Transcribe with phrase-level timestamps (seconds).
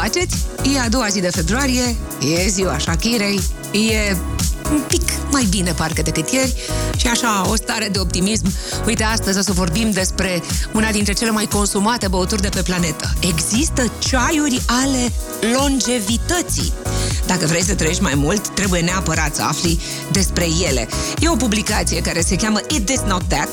[0.00, 0.36] faceți?
[0.74, 1.96] E a doua zi de februarie,
[2.44, 3.40] e ziua Shakirei,
[3.72, 4.16] e
[4.70, 6.54] un pic mai bine parcă decât ieri
[6.96, 8.52] și așa o stare de optimism.
[8.86, 10.42] Uite, astăzi o să vorbim despre
[10.72, 13.12] una dintre cele mai consumate băuturi de pe planetă.
[13.20, 15.12] Există ceaiuri ale
[15.56, 16.72] longevității.
[17.28, 19.80] Dacă vrei să trăiești mai mult, trebuie neapărat să afli
[20.12, 20.88] despre ele.
[21.20, 23.48] E o publicație care se cheamă It This Not That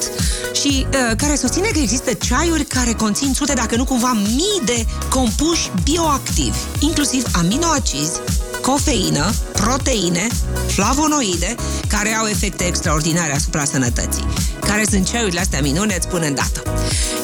[0.53, 4.85] și uh, care susține că există ceaiuri care conțin sute, dacă nu cumva mii de
[5.09, 8.19] compuși bioactivi, inclusiv aminoacizi,
[8.61, 10.27] cofeină, proteine,
[10.67, 11.55] flavonoide,
[11.97, 14.25] care au efecte extraordinare asupra sănătății.
[14.59, 16.63] Care sunt ceaiurile astea minune, îți spun îndată.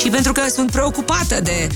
[0.01, 1.67] Și pentru că sunt preocupată de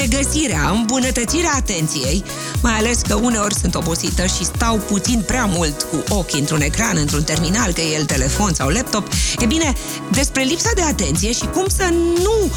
[0.00, 2.24] regăsirea, îmbunătățirea atenției,
[2.62, 6.96] mai ales că uneori sunt obosită și stau puțin prea mult cu ochii într-un ecran,
[6.96, 9.08] într-un terminal, că e el telefon sau laptop,
[9.38, 9.72] e bine,
[10.10, 11.88] despre lipsa de atenție și cum să
[12.22, 12.50] nu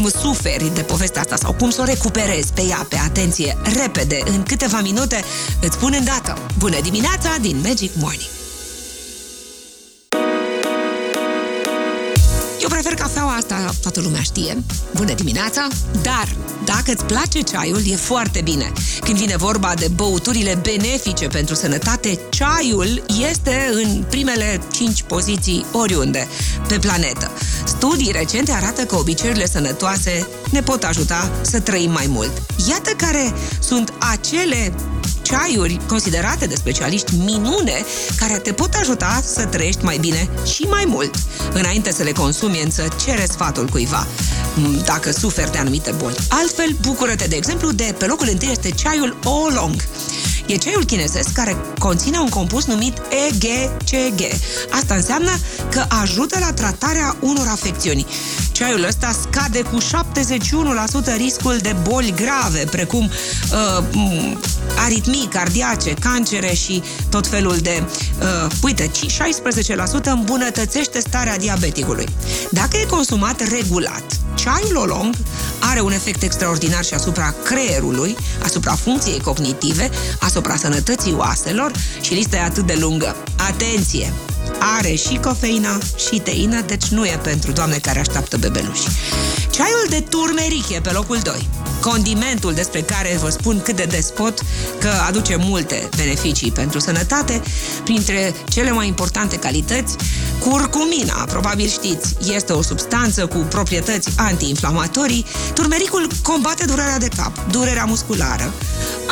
[0.00, 4.18] uh, suferi de povestea asta sau cum să o recuperezi pe ea, pe atenție, repede,
[4.24, 5.24] în câteva minute,
[5.60, 6.38] îți spun îndată.
[6.58, 8.39] Bună dimineața din Magic Morning!
[12.62, 14.62] Eu prefer cafeaua asta, toată lumea știe.
[14.94, 15.66] Bună dimineața!
[16.02, 16.28] Dar,
[16.64, 18.72] dacă îți place ceaiul, e foarte bine.
[19.00, 26.28] Când vine vorba de băuturile benefice pentru sănătate, ceaiul este în primele 5 poziții oriunde
[26.68, 27.30] pe planetă.
[27.64, 32.42] Studii recente arată că obiceiurile sănătoase ne pot ajuta să trăim mai mult.
[32.68, 34.72] Iată care sunt acele
[35.30, 37.84] ceaiuri considerate de specialiști minune
[38.16, 41.14] care te pot ajuta să trăiești mai bine și mai mult.
[41.52, 44.06] Înainte să le consumi, însă, cere sfatul cuiva
[44.84, 46.16] dacă suferi de anumite boli.
[46.28, 49.84] Altfel, bucură-te, de exemplu, de pe locul întâi este ceaiul Oolong.
[50.46, 54.20] E ceaiul chinezesc care conține un compus numit EGCG.
[54.70, 55.30] Asta înseamnă
[55.70, 58.06] că ajută la tratarea unor afecțiuni.
[58.52, 59.78] Ceaiul ăsta scade cu
[61.12, 63.84] 71% riscul de boli grave, precum uh,
[64.78, 67.82] aritmii cardiace, cancere și tot felul de...
[68.20, 68.90] Uh, uite, 16%
[70.04, 72.06] îmbunătățește starea diabeticului.
[72.50, 74.02] Dacă e consumat regulat,
[74.34, 75.14] ceaiul olong
[75.60, 81.70] are un efect extraordinar și asupra creierului, asupra funcției cognitive, asupra sănătății oaselor
[82.00, 83.16] și lista e atât de lungă.
[83.48, 84.12] Atenție!
[84.58, 85.78] Are și cofeină
[86.10, 88.86] și teină, deci nu e pentru doamne care așteaptă bebeluși.
[89.50, 91.48] Ceaiul de turmeric e pe locul 2.
[91.80, 94.40] Condimentul despre care vă spun cât de despot
[94.78, 97.42] că aduce multe beneficii pentru sănătate,
[97.84, 99.96] printre cele mai importante calități,
[100.40, 105.26] curcumina, probabil știți, este o substanță cu proprietăți antiinflamatorii.
[105.54, 108.52] Turmericul combate durerea de cap, durerea musculară,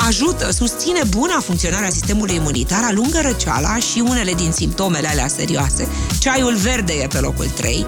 [0.06, 5.88] ajută, susține buna funcționare a sistemului imunitar, alungă răceala și unele din simptomele alea serioase.
[6.18, 7.86] Ceaiul verde e pe locul 3.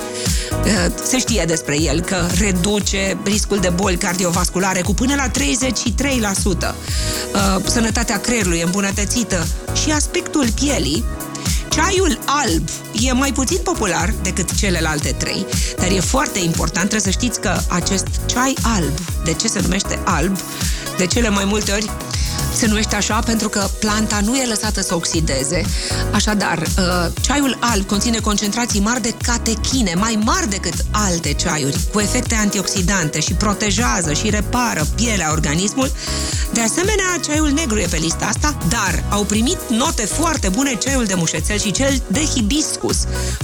[0.64, 0.72] Eh,
[1.04, 6.74] se știe despre el că reduce riscul de boli cardiovasculare cu până la 33%.
[7.34, 9.46] Eh, sănătatea creierului e îmbunătățită
[9.84, 11.04] și aspectul pielii
[11.70, 12.68] Ceaiul alb
[13.00, 17.60] e mai puțin popular decât celelalte trei, dar e foarte important, trebuie să știți că
[17.68, 20.38] acest ceai alb, de ce se numește alb,
[20.96, 21.90] de cele mai multe ori
[22.60, 25.62] se numește așa pentru că planta nu e lăsată să oxideze.
[26.12, 32.00] Așadar, uh, ceaiul alb conține concentrații mari de catechine, mai mari decât alte ceaiuri, cu
[32.00, 35.92] efecte antioxidante și protejează și repară pielea organismul.
[36.52, 41.04] De asemenea, ceaiul negru e pe lista asta, dar au primit note foarte bune ceaiul
[41.04, 42.96] de mușețel și cel de hibiscus,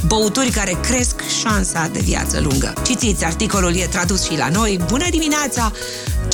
[0.06, 2.72] băuturi care cresc șansa de viață lungă.
[2.86, 4.80] Citiți, articolul e tradus și la noi.
[4.88, 5.72] Bună dimineața!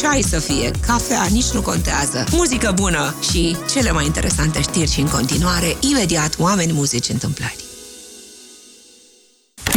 [0.02, 2.24] ceai să fie, cafea, nici nu contează.
[2.30, 7.64] Muzică bună și cele mai interesante știri și în continuare, imediat, oameni, muzici, întâmplări.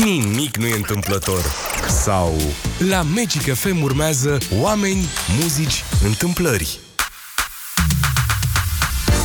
[0.04, 1.42] Nimic nu e întâmplător.
[2.04, 2.36] Sau
[2.78, 5.10] la Magic FM urmează oameni,
[5.40, 6.80] muzici, întâmplări.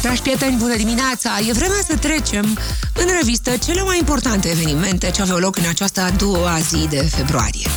[0.03, 1.31] Dragi prieteni, bună dimineața!
[1.49, 2.59] E vremea să trecem
[2.94, 7.09] în revistă cele mai importante evenimente ce aveau loc în această a doua zi de
[7.17, 7.69] februarie.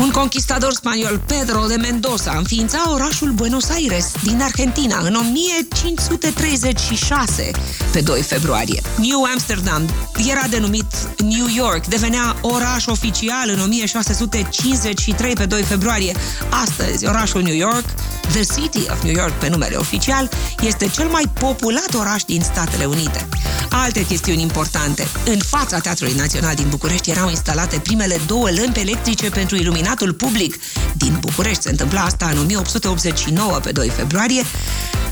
[0.00, 7.50] Un conquistador spaniol, Pedro de Mendoza, înființa orașul Buenos Aires din Argentina în 1536,
[7.92, 8.82] pe 2 februarie.
[8.96, 9.88] New Amsterdam
[10.30, 10.86] era denumit
[11.18, 16.16] New York, devenea oraș oficial în 1653, pe 2 februarie.
[16.50, 17.84] Astăzi, orașul New York,
[18.32, 20.28] The City of New York, pe numele oficial,
[20.60, 23.28] este cel mai populat oraș din Statele Unite.
[23.70, 25.08] Alte chestiuni importante.
[25.24, 29.56] În fața Teatrului Național din București erau instalate primele două lămpi electrice pentru
[29.88, 30.58] iluminatul public
[30.96, 31.62] din București.
[31.62, 34.42] Se întâmpla asta în 1889, pe 2 februarie.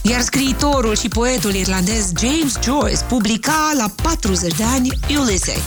[0.03, 5.61] Iar scriitorul și poetul irlandez James Joyce publica la 40 de ani Ulysses,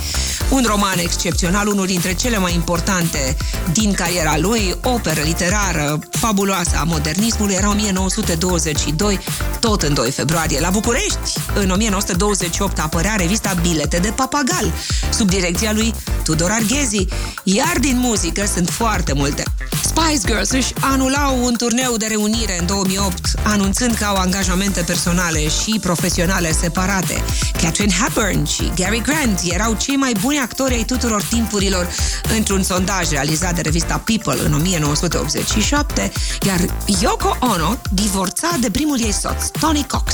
[0.50, 3.38] un roman excepțional, unul dintre cele mai importante
[3.72, 9.20] din cariera lui, operă literară fabuloasă a modernismului, era 1922,
[9.60, 10.60] tot în 2 februarie.
[10.60, 14.74] La București, în 1928, apărea revista Bilete de Papagal,
[15.10, 17.06] sub direcția lui Tudor Arghezi,
[17.44, 19.44] iar din muzică sunt foarte multe.
[19.84, 25.48] Spice Girls își anulau un turneu de reunire în 2008, anunțând că au angajamente personale
[25.48, 27.24] și profesionale separate.
[27.62, 31.90] Catherine Hepburn și Gary Grant erau cei mai buni actori ai tuturor timpurilor
[32.38, 36.12] într-un sondaj realizat de revista People în 1987,
[36.46, 36.60] iar
[37.02, 40.14] Yoko Ono divorța de primul ei soț, Tony Cox,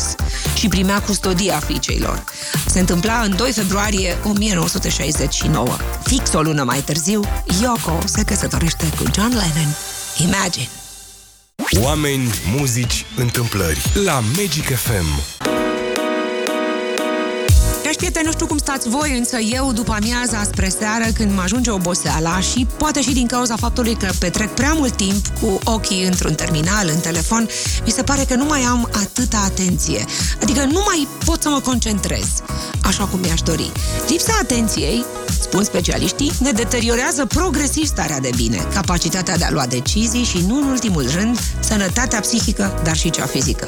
[0.56, 2.24] și primea custodia fiicei lor.
[2.66, 5.68] Se întâmpla în 2 februarie 1969.
[6.04, 7.22] Fix o lună mai târziu,
[7.62, 9.76] Yoko se căsătorește cu John Lennon.
[10.18, 10.70] Imagine!
[11.82, 15.55] Oameni, muzici, întâmplări la Magic FM.
[17.96, 21.42] Dragi prieteni, nu știu cum stați voi, însă eu după amiaza spre seară, când mă
[21.42, 26.04] ajunge oboseala și poate și din cauza faptului că petrec prea mult timp cu ochii
[26.04, 27.48] într-un terminal, în telefon,
[27.86, 30.06] mi se pare că nu mai am atâta atenție.
[30.42, 32.26] Adică nu mai pot să mă concentrez,
[32.82, 33.72] așa cum mi-aș dori.
[34.08, 35.06] Lipsa atenției,
[35.42, 40.58] spun specialiștii, ne deteriorează progresiv starea de bine, capacitatea de a lua decizii și, nu
[40.58, 43.68] în ultimul rând, sănătatea psihică, dar și cea fizică.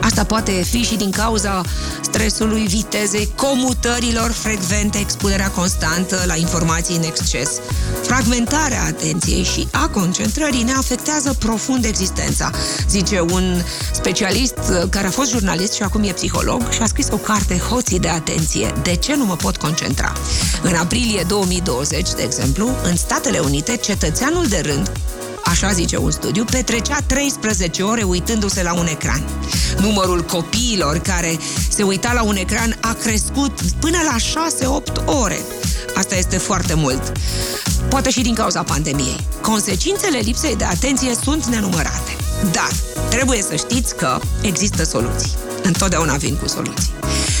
[0.00, 1.62] Asta poate fi și din cauza
[2.00, 7.50] stresului, vitezei, comutărilor frecvente, expunerea constantă la informații în exces.
[8.02, 12.50] Fragmentarea atenției și a concentrării ne afectează profund existența,
[12.88, 13.62] zice un
[13.92, 14.58] specialist
[14.90, 18.08] care a fost jurnalist și acum e psiholog și a scris o carte Hoții de
[18.08, 18.74] atenție.
[18.82, 20.12] De ce nu mă pot concentra?
[20.62, 24.90] În aprilie 2020, de exemplu, în Statele Unite, cetățeanul de rând
[25.54, 29.22] așa zice un studiu, petrecea 13 ore uitându-se la un ecran.
[29.80, 34.16] Numărul copiilor care se uita la un ecran a crescut până la
[35.02, 35.38] 6-8 ore.
[35.94, 37.12] Asta este foarte mult.
[37.88, 39.26] Poate și din cauza pandemiei.
[39.40, 42.16] Consecințele lipsei de atenție sunt nenumărate.
[42.52, 42.70] Dar
[43.10, 45.32] trebuie să știți că există soluții.
[45.62, 46.92] Întotdeauna vin cu soluții.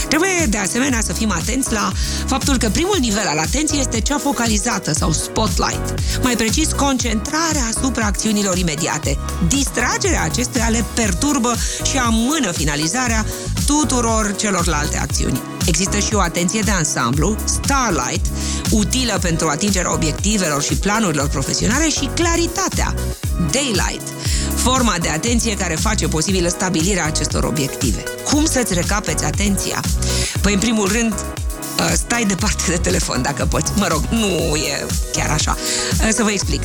[0.08, 1.92] Trebuie de asemenea să fim atenți la
[2.26, 5.94] faptul că primul nivel al atenției este cea focalizată sau spotlight.
[6.22, 9.18] Mai precis, concentrarea asupra acțiunilor imediate.
[9.48, 11.54] Distragerea acestuia le perturbă
[11.90, 13.26] și amână finalizarea
[13.66, 15.42] tuturor celorlalte acțiuni.
[15.66, 18.26] Există și o atenție de ansamblu, Starlight,
[18.70, 22.94] utilă pentru atingerea obiectivelor și planurilor profesionale și claritatea,
[23.50, 24.02] Daylight,
[24.64, 28.02] forma de atenție care face posibilă stabilirea acestor obiective.
[28.24, 29.80] Cum să-ți recapeți atenția?
[30.40, 31.43] Păi, în primul rând, uh,
[31.92, 33.72] stai departe de telefon dacă poți.
[33.76, 35.56] Mă rog, nu e chiar așa.
[36.00, 36.62] Uh, să vă explic.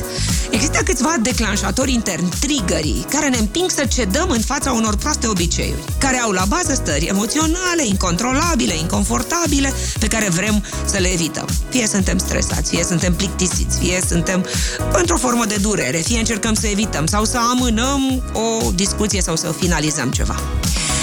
[0.50, 5.82] Există câțiva declanșatori interni, triggerii, care ne împing să cedăm în fața unor proaste obiceiuri,
[5.98, 11.48] care au la bază stări emoționale, incontrolabile, inconfortabile, pe care vrem să le evităm.
[11.68, 14.44] Fie suntem stresați, fie suntem plictisiți, fie suntem
[14.92, 19.54] într-o formă de durere, fie încercăm să evităm sau să amânăm o discuție sau să
[19.58, 20.40] finalizăm ceva.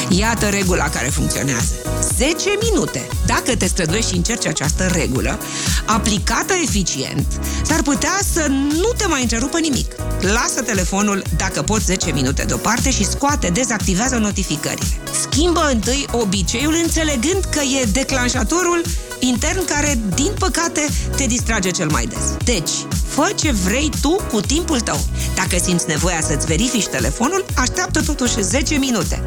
[0.10, 1.74] Iată regula care funcționează.
[2.18, 2.34] 10
[2.70, 3.08] minute.
[3.26, 5.40] Dacă te străduiești și încerci această regulă,
[5.86, 7.26] aplicată eficient,
[7.64, 9.92] s-ar putea să nu te mai încerupă nimic.
[10.22, 14.88] Lasă telefonul, dacă poți, 10 minute deoparte și scoate, dezactivează notificările.
[15.22, 18.82] Schimbă întâi obiceiul înțelegând că e declanșatorul
[19.20, 22.36] intern care, din păcate, te distrage cel mai des.
[22.44, 22.72] Deci,
[23.08, 25.06] fă ce vrei tu cu timpul tău.
[25.36, 29.24] Dacă simți nevoia să-ți verifici telefonul, așteaptă totuși 10 minute.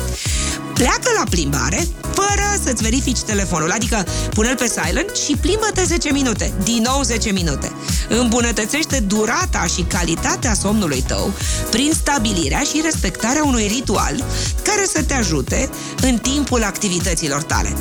[0.74, 6.52] Pleacă la plimbare fără să-ți verifici telefonul, adică pune-l pe silent și plimbă-te 10 minute,
[6.62, 7.72] din nou 10 minute.
[8.08, 11.32] Îmbunătățește durata și calitatea somnului tău
[11.70, 14.24] prin stabilirea și respectarea unui ritual
[14.62, 15.70] care să te ajute
[16.02, 17.76] în timpul activităților tale.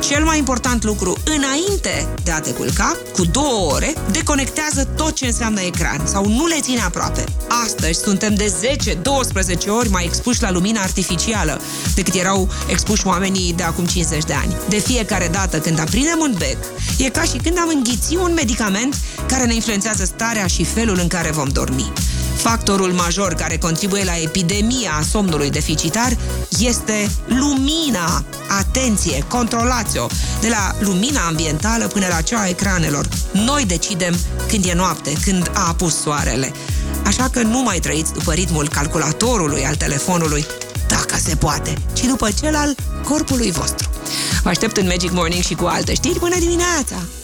[0.00, 5.26] Cel mai important lucru, înainte de a te culca, cu două ore, deconectează tot ce
[5.26, 7.24] înseamnă ecran sau nu le ține aproape.
[7.64, 8.52] Astăzi suntem de
[9.64, 11.60] 10-12 ori mai expuși la lumina artificială
[11.94, 14.56] decât erau expuși oamenii de acum 50 de ani.
[14.68, 16.58] De fiecare dată când aprindem un bec,
[16.98, 18.96] e ca și când am înghiți un medicament
[19.26, 21.92] care ne influențează starea și felul în care vom dormi.
[22.42, 26.16] Factorul major care contribuie la epidemia somnului deficitar
[26.58, 28.24] este lumina.
[28.58, 30.06] Atenție, controlați-o!
[30.40, 33.08] De la lumina ambientală până la cea a ecranelor.
[33.32, 34.16] Noi decidem
[34.48, 36.52] când e noapte, când a apus soarele.
[37.06, 40.46] Așa că nu mai trăiți după ritmul calculatorului al telefonului,
[40.88, 43.88] dacă se poate, ci după cel al corpului vostru.
[44.42, 46.18] Vă aștept în Magic Morning și cu alte știri.
[46.18, 47.21] Bună dimineața!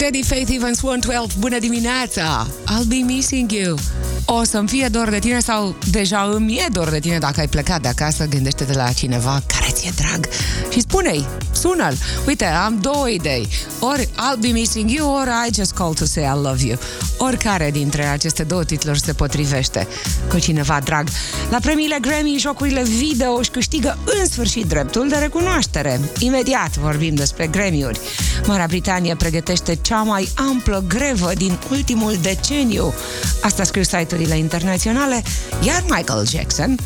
[0.00, 2.46] Daddy, Faith Evans 112, bună dimineața!
[2.46, 3.78] I'll be missing you.
[4.24, 7.48] o să-mi fie dor de tine sau deja îmi e dor de tine dacă ai
[7.48, 10.28] plecat de acasă, gândește-te la cineva care ți-e drag
[10.68, 11.96] și spune-i, sună-l.
[12.26, 13.48] Uite, am două idei.
[13.80, 16.78] Ori I'll be missing you, or I just call to say I love you.
[17.22, 19.86] Oricare dintre aceste două titluri se potrivește
[20.28, 21.08] cu cineva drag.
[21.50, 26.00] La premiile Grammy, jocurile video își câștigă în sfârșit dreptul de recunoaștere.
[26.18, 28.00] Imediat vorbim despre Grammy-uri.
[28.46, 32.94] Marea Britanie pregătește cea mai amplă grevă din ultimul deceniu.
[33.42, 35.22] Asta scriu site-urile internaționale,
[35.62, 36.76] iar Michael Jackson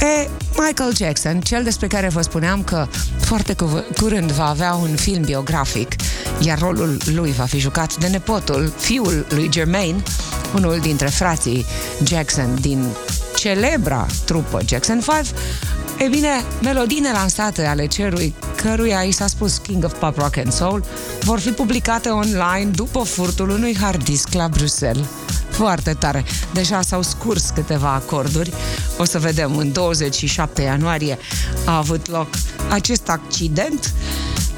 [0.00, 2.86] e Michael Jackson, cel despre care vă spuneam că
[3.20, 3.56] foarte
[3.96, 5.94] curând va avea un film biografic,
[6.40, 10.02] iar rolul lui va fi jucat de nepotul, fiul lui Jermaine,
[10.54, 11.64] unul dintre frații
[12.04, 12.86] Jackson din
[13.36, 15.26] celebra trupă Jackson 5,
[16.00, 20.52] E bine, melodiile lansate ale cerului, căruia i s-a spus King of Pop Rock and
[20.52, 20.84] Soul,
[21.24, 25.06] vor fi publicate online după furtul unui hard disk la Bruxelles.
[25.50, 26.24] Foarte tare.
[26.52, 28.52] Deja s-au scurs câteva acorduri.
[28.98, 31.18] O să vedem, în 27 ianuarie
[31.64, 32.28] a avut loc
[32.70, 33.92] acest accident.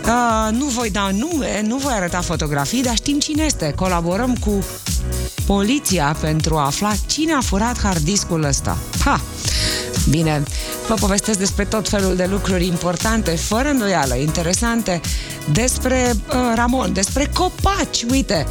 [0.05, 3.73] Uh, nu voi da nume, nu voi arăta fotografii, dar știm cine este.
[3.77, 4.65] Colaborăm cu
[5.47, 8.79] poliția pentru a afla cine a furat hard discul ăsta.
[9.05, 9.21] Ha!
[10.09, 10.43] Bine,
[10.89, 15.01] vă povestesc despre tot felul de lucruri importante, fără îndoială, interesante,
[15.53, 18.47] despre uh, Ramon, despre copaci, uite,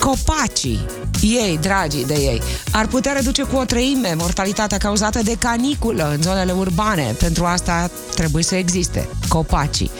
[0.00, 0.86] copacii,
[1.20, 6.22] ei, dragii de ei, ar putea reduce cu o treime mortalitatea cauzată de caniculă în
[6.22, 7.14] zonele urbane.
[7.18, 9.90] Pentru asta trebuie să existe copacii.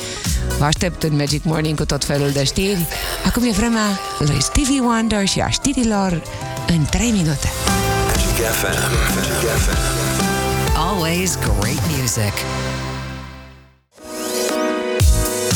[0.58, 2.87] Vă aștept în Magic Morning cu tot felul de știri.
[3.26, 6.23] Acum e vremea lui Stevie Wonder și a știrilor
[6.66, 7.49] în 3 minute.
[8.06, 9.14] Magic FM.
[9.14, 10.13] Magic FM.
[10.94, 12.32] Always great music.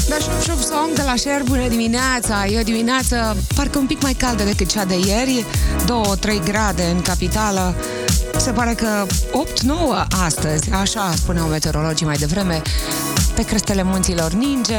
[0.08, 2.46] Da, Shop Shop Song de la Cher, bună dimineața!
[2.46, 5.44] E o dimineață parcă un pic mai caldă decât cea de ieri,
[6.40, 7.74] 2-3 grade în capitală.
[8.36, 12.62] Se pare că 8-9 astăzi, așa spuneau meteorologii mai devreme,
[13.38, 14.78] pe crestele munților ninge,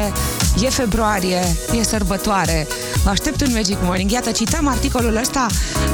[0.62, 2.68] e februarie, e sărbătoare.
[3.04, 4.12] Vă aștept în Magic Morning.
[4.12, 5.48] Iată, citam articolul ăsta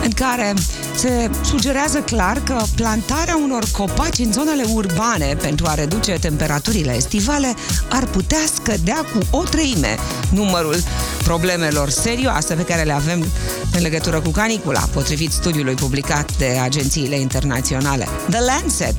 [0.04, 0.54] în care
[0.96, 7.54] se sugerează clar că plantarea unor copaci în zonele urbane pentru a reduce temperaturile estivale
[7.90, 9.98] ar putea scădea cu o treime
[10.30, 10.76] numărul
[11.24, 13.26] problemelor serioase pe care le avem
[13.72, 18.08] în legătură cu canicula, potrivit studiului publicat de agențiile internaționale.
[18.30, 18.96] The Lancet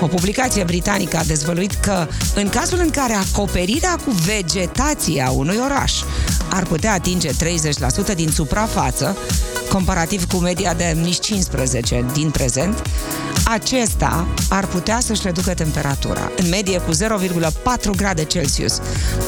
[0.00, 5.58] o publicație britanică a dezvăluit că în cazul în care acoperirea cu vegetație a unui
[5.64, 5.92] oraș
[6.50, 9.16] ar putea atinge 30% din suprafață,
[9.68, 12.82] comparativ cu media de nici 15 din prezent,
[13.44, 18.80] acesta ar putea să-și reducă temperatura, în medie cu 0,4 grade Celsius,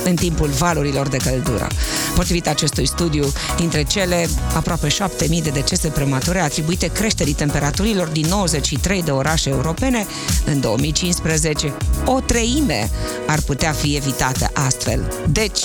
[0.04, 1.66] în timpul valurilor de căldură.
[2.14, 9.02] Potrivit acestui studiu, dintre cele aproape 7.000 de decese premature atribuite creșterii temperaturilor din 93
[9.02, 10.06] de orașe europene,
[10.44, 11.72] în 2015,
[12.04, 12.90] o treime
[13.26, 15.12] ar putea fi evitată astfel.
[15.28, 15.60] Deci,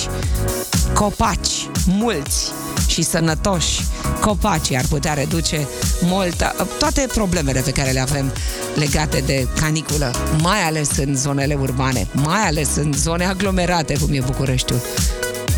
[0.96, 2.52] copaci, mulți
[2.88, 3.82] și sănătoși,
[4.22, 5.68] copacii ar putea reduce
[6.02, 6.36] mult
[6.80, 8.34] toate problemele pe care le avem
[8.76, 10.12] legate de caniculă,
[10.42, 14.80] mai ales în zonele urbane, mai ales în zone aglomerate, cum e Bucureștiul.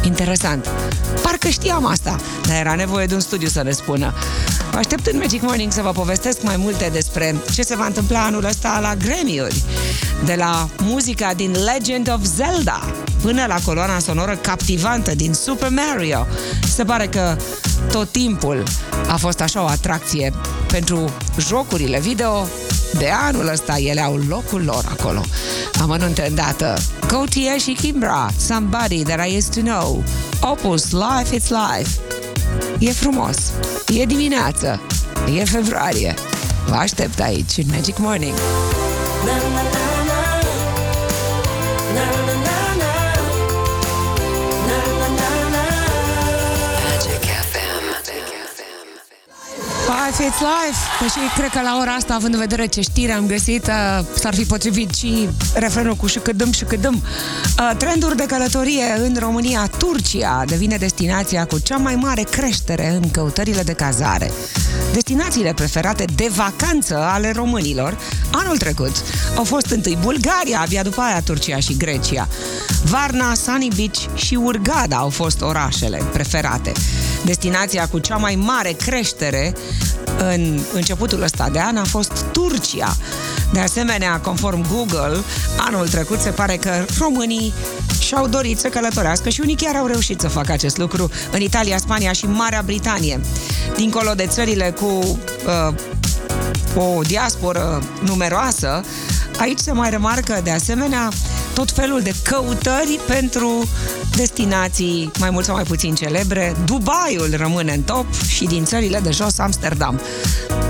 [0.04, 0.70] Interesant.
[1.22, 2.16] Parcă știam asta,
[2.48, 4.14] dar era nevoie de un studiu să ne spună.
[4.78, 8.24] Vă aștept în Magic Morning să vă povestesc mai multe despre ce se va întâmpla
[8.24, 9.64] anul ăsta la Grammy-uri.
[10.26, 16.28] De la muzica din Legend of Zelda până la coloana sonoră captivantă din Super Mario.
[16.76, 17.38] Se pare că
[17.92, 18.64] tot timpul
[19.08, 20.34] a fost așa o atracție
[20.68, 22.48] pentru jocurile video.
[22.98, 25.22] De anul ăsta ele au locul lor acolo.
[25.82, 26.78] Amănunte îndată.
[27.08, 30.04] Gautier și Kimbra, Somebody That I Used To Know.
[30.42, 32.00] Opus, Life It's Life.
[32.80, 33.36] E frumos.
[33.94, 34.82] E dimineață.
[35.40, 36.14] E februarie.
[36.68, 38.34] Vă aștept aici, în Magic Morning.
[39.26, 39.88] Na, na, na.
[49.88, 51.06] 5 It's Life.
[51.10, 54.36] Și cred că la ora asta, având în vedere ce știri am găsit, uh, s-ar
[54.36, 56.94] fi potrivit și refrenul cu și cât dăm și cât dăm.
[57.04, 63.12] Uh, trenduri de călătorie în România, Turcia devine destinația cu cea mai mare creștere în
[63.12, 64.32] căutările de cazare.
[64.94, 67.98] Destinațiile preferate de vacanță ale românilor
[68.32, 68.92] anul trecut
[69.36, 72.28] au fost întâi Bulgaria, abia după aia Turcia și Grecia.
[72.84, 76.72] Varna, Sunny Beach și Urgada au fost orașele preferate.
[77.26, 79.54] Destinația cu cea mai mare creștere
[80.18, 82.98] în începutul ăsta de an a fost Turcia.
[83.54, 85.24] De asemenea, conform Google,
[85.58, 87.54] anul trecut se pare că românii
[88.00, 91.78] și-au dorit să călătorească și unii chiar au reușit să facă acest lucru în Italia,
[91.78, 93.20] Spania și Marea Britanie.
[93.76, 95.20] Dincolo de țările cu
[95.66, 95.74] uh,
[96.76, 98.84] o diasporă numeroasă,
[99.40, 101.10] aici se mai remarcă de asemenea
[101.58, 103.70] tot felul de căutări pentru
[104.16, 106.56] destinații mai mult sau mai puțin celebre.
[106.66, 110.02] Dubaiul rămâne în top și din țările de jos Amsterdam.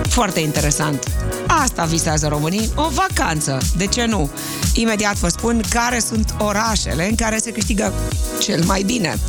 [0.10, 1.04] Foarte interesant.
[1.48, 3.58] Asta visează românii, o vacanță.
[3.78, 4.30] De ce nu?
[4.74, 7.94] Imediat vă spun care sunt orașele în care se câștigă
[8.40, 9.20] cel mai bine.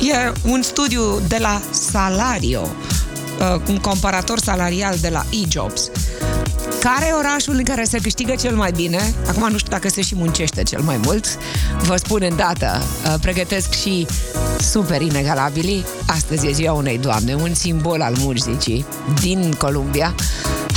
[0.00, 2.68] E un studiu de la Salario,
[3.40, 5.90] uh, un comparator salarial de la eJobs.
[6.80, 9.14] Care e orașul în care se câștigă cel mai bine?
[9.28, 11.38] Acum nu știu dacă se și muncește cel mai mult.
[11.82, 14.06] Vă spun îndată, uh, pregătesc și
[14.60, 15.84] super inegalabili.
[16.06, 18.86] Astăzi e ziua unei doamne, un simbol al muzicii
[19.20, 20.14] din Columbia.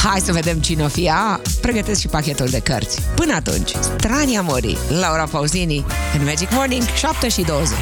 [0.03, 1.13] Hai să vedem cine o fie.
[1.61, 3.01] Pregătesc și pachetul de cărți.
[3.15, 5.85] Până atunci, Strania Mori, Laura Pausini,
[6.17, 7.77] în Magic Morning, 7 și 20.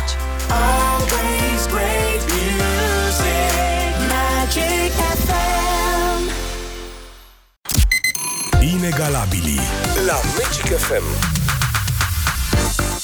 [8.69, 9.59] Inegalabili
[10.05, 11.38] la Magic FM.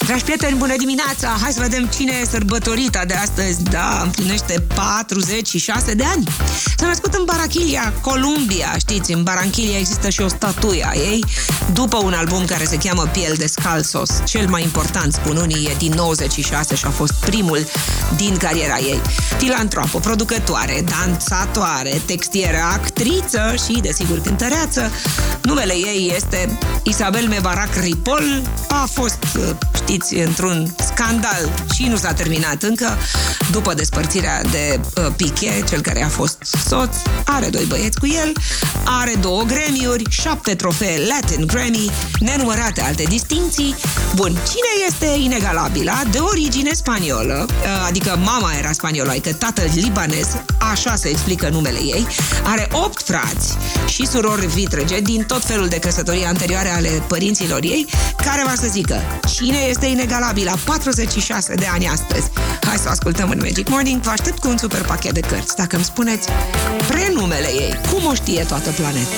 [0.06, 1.38] Dragi prieteni, bună dimineața!
[1.42, 3.64] Hai să vedem cine e sărbătorita de astăzi.
[3.64, 6.28] Da, împlinește 46 de ani.
[6.78, 8.76] S-a născut în Barachilia, Columbia.
[8.78, 11.26] Știți, în Barachilia există și o statuie a ei,
[11.74, 14.10] după un album care se cheamă Piel de Scalsos.
[14.26, 17.66] Cel mai important, spun unii, e din 96 și a fost primul
[18.16, 19.02] din cariera ei.
[19.38, 24.92] Filantropă, producătoare, dansatoare, textieră, actriță și, desigur, cântăreață.
[25.42, 28.42] Numele ei este Isabel Mebarac Ripol.
[28.70, 29.18] A fost,
[29.76, 32.98] știți, știți, într-un scandal și nu s-a terminat încă.
[33.52, 36.38] După despărțirea de uh, Piquet, cel care a fost
[36.68, 38.32] soț, are doi băieți cu el,
[38.84, 43.76] are două Grammy-uri, șapte trofee Latin Grammy, nenumărate alte distinții.
[44.16, 45.92] Bun, cine este inegalabilă?
[46.12, 50.28] De origine spaniolă, uh, adică mama era spaniolă, adică tatăl libanez,
[50.72, 52.08] așa se explică numele ei,
[52.44, 57.86] are opt frați și surori vitrege din tot felul de căsătorii anterioare ale părinților ei,
[58.24, 59.02] care va să zică
[59.36, 62.30] cine este este inegalabil la 46 de ani astăzi.
[62.62, 64.02] Hai să o ascultăm în Magic Morning.
[64.02, 65.56] Vă aștept cu un super pachet de cărți.
[65.56, 66.30] Dacă îmi spuneți
[66.88, 69.16] prenumele ei, cum o știe toată planeta?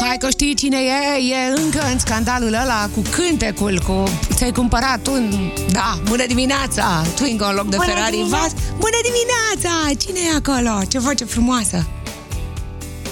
[0.00, 4.02] Hai că știi cine e, e încă în scandalul ăla cu cântecul, cu
[4.34, 8.52] ți-ai cumpărat un, da, bună dimineața, Twingo în loc de bună Ferrari Vaz.
[8.78, 10.84] Bună dimineața, cine e acolo?
[10.88, 11.86] Ce voce frumoasă!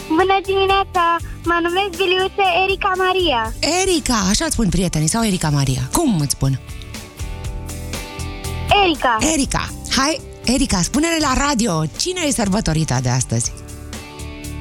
[0.09, 1.17] Bună dimineața!
[1.45, 3.55] Mă numesc Biliuțe Erica Maria.
[3.83, 5.89] Erica, așa îți spun prietenii, sau Erica Maria?
[5.93, 6.61] Cum îți spun?
[8.85, 9.19] Erica.
[9.33, 9.69] Erica.
[9.97, 13.53] Hai, Erica, spune-ne la radio, cine e sărbătorita de astăzi?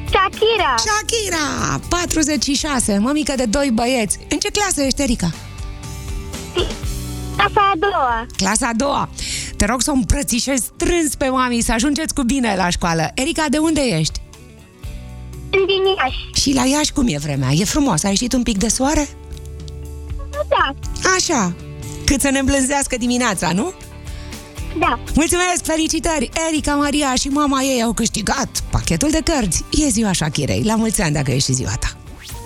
[0.10, 0.76] Shakira.
[0.78, 4.20] Shakira, 46, mămică de doi băieți.
[4.30, 5.30] În ce clasă ești, Erica?
[7.36, 8.26] Clasa a doua.
[8.38, 9.10] Clasa a doua.
[9.58, 13.12] Te rog să o îmbrățișezi strâns pe mami, să ajungeți cu bine la școală.
[13.16, 14.21] Erica, de unde ești?
[15.52, 16.42] Din Iași.
[16.42, 17.50] Și la Iași cum e vremea?
[17.52, 18.04] E frumos?
[18.04, 19.10] Ai ieșit un pic de soare?
[20.50, 20.76] Da.
[21.18, 21.54] Așa.
[22.06, 23.74] Cât să ne îmblânzească dimineața, nu?
[24.80, 25.00] Da.
[25.14, 26.30] Mulțumesc, felicitări!
[26.50, 29.64] Erica, Maria și mama ei au câștigat pachetul de cărți.
[29.86, 30.64] E ziua Shakirei.
[30.64, 31.96] La mulți ani dacă ești ziua ta.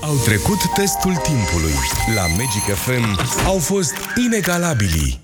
[0.02, 1.74] Au trecut testul timpului.
[2.16, 3.94] La Magic FM au fost
[4.26, 5.20] inegalabili.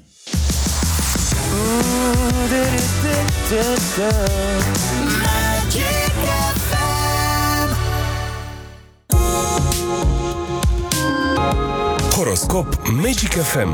[12.21, 13.69] Horoscop Magic FM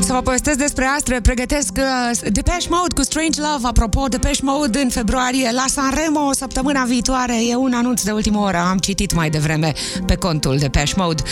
[0.00, 4.78] să vă povestesc despre Astre, pregătesc uh, Depeche Mode cu Strange Love, apropo, Depeche Mode
[4.78, 9.30] în februarie la Sanremo săptămâna viitoare, e un anunț de ultimă oră, am citit mai
[9.30, 9.72] devreme
[10.06, 11.22] pe contul Depeche Mode.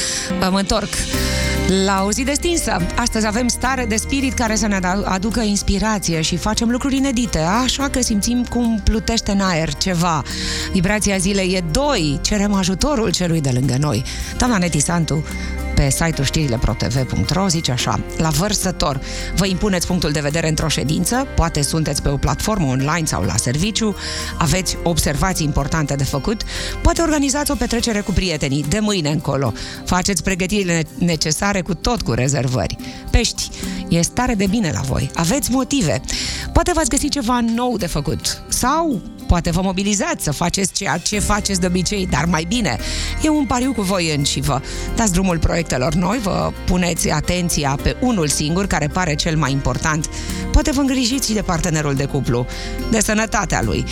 [0.51, 0.89] Mă întorc
[1.69, 2.77] la o zi destinsă.
[2.97, 7.89] Astăzi avem stare de spirit care să ne aducă inspirație și facem lucruri inedite, așa
[7.89, 10.23] că simțim cum plutește în aer ceva.
[10.73, 14.05] Vibrația zilei e 2, cerem ajutorul celui de lângă noi.
[14.39, 15.25] Doamna Neti Santu
[15.83, 19.01] pe site-ul știrile protv.ro zice așa, la vărsător,
[19.35, 23.37] vă impuneți punctul de vedere într-o ședință, poate sunteți pe o platformă online sau la
[23.37, 23.97] serviciu,
[24.39, 26.43] aveți observații importante de făcut,
[26.83, 29.53] poate organizați o petrecere cu prietenii de mâine încolo,
[29.85, 32.77] faceți pregătirile necesare cu tot cu rezervări.
[33.11, 33.51] Pești,
[33.89, 36.01] e stare de bine la voi, aveți motive,
[36.53, 39.01] poate v-ați găsit ceva nou de făcut sau
[39.33, 42.79] poate vă mobilizați să faceți ceea ce faceți de obicei, dar mai bine.
[43.23, 44.61] E un pariu cu voi în și vă
[44.97, 50.09] dați drumul proiectelor noi, vă puneți atenția pe unul singur, care pare cel mai important,
[50.53, 52.47] Poate vă îngrijiți și de partenerul de cuplu,
[52.91, 53.85] de sănătatea lui.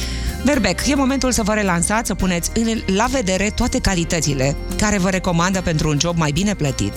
[0.45, 2.51] Berbec, e momentul să vă relansați, să puneți
[2.87, 6.93] la vedere toate calitățile care vă recomandă pentru un job mai bine plătit.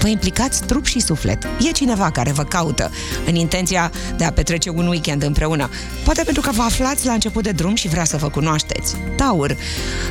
[0.00, 1.44] Vă implicați trup și suflet.
[1.44, 2.90] E cineva care vă caută
[3.26, 5.70] în intenția de a petrece un weekend împreună.
[6.04, 8.96] Poate pentru că vă aflați la început de drum și vrea să vă cunoașteți.
[9.16, 9.56] Taur,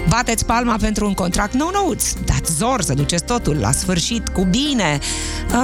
[0.08, 2.04] bateți palma pentru un contract nou-nouț.
[2.26, 5.00] Dați zor să duceți totul la sfârșit cu bine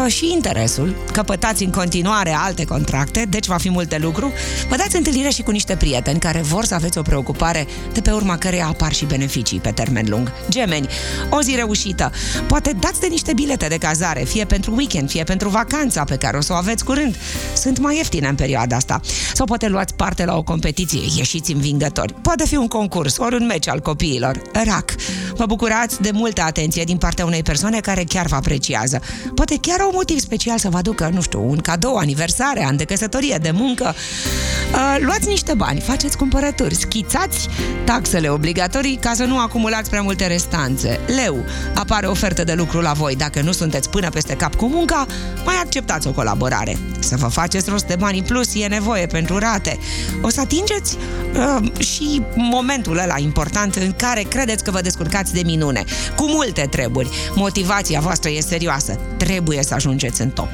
[0.05, 0.95] uh, și interesul.
[1.11, 4.31] Căpătați în continuare alte contracte, deci va fi multe lucru.
[4.69, 8.11] Vă dați întâlnire și cu niște prieteni care vor să aveți o preocupare de pe
[8.11, 10.31] urma căreia apar și beneficii pe termen lung.
[10.49, 10.87] Gemeni,
[11.29, 12.11] o zi reușită.
[12.47, 16.37] Poate dați de niște bilete de cazare, fie pentru weekend, fie pentru vacanța pe care
[16.37, 17.15] o să o aveți curând.
[17.55, 18.99] Sunt mai ieftine în perioada asta.
[19.33, 22.13] Sau poate luați parte la o competiție, ieșiți învingători.
[22.13, 24.41] Poate fi un concurs, ori un meci al copiilor.
[24.65, 24.91] Rac.
[25.35, 29.01] Vă bucurați de multă atenție din partea unei persoane care chiar vă apreciază.
[29.35, 32.75] Poate chiar au un motiv special să vă aducă, nu știu, un cadou, aniversare, an
[32.75, 33.95] de căsătorie, de muncă.
[34.73, 37.47] Uh, luați niște bani, faceți cumpărături, schițați
[37.85, 40.99] taxele obligatorii ca să nu acumulați prea multe restanțe.
[41.15, 41.45] Leu,
[41.75, 43.15] apare ofertă de lucru la voi.
[43.15, 45.05] Dacă nu sunteți până peste cap cu munca,
[45.45, 46.77] mai acceptați o colaborare.
[46.99, 49.77] Să vă faceți rost de bani plus e nevoie pentru rate.
[50.21, 50.97] O să atingeți
[51.35, 55.83] uh, și momentul ăla important în care credeți că vă descurcați de minune.
[56.15, 57.09] Cu multe treburi.
[57.35, 58.99] Motivația voastră e serioasă.
[59.17, 60.49] Trebuie să ajungeți în top.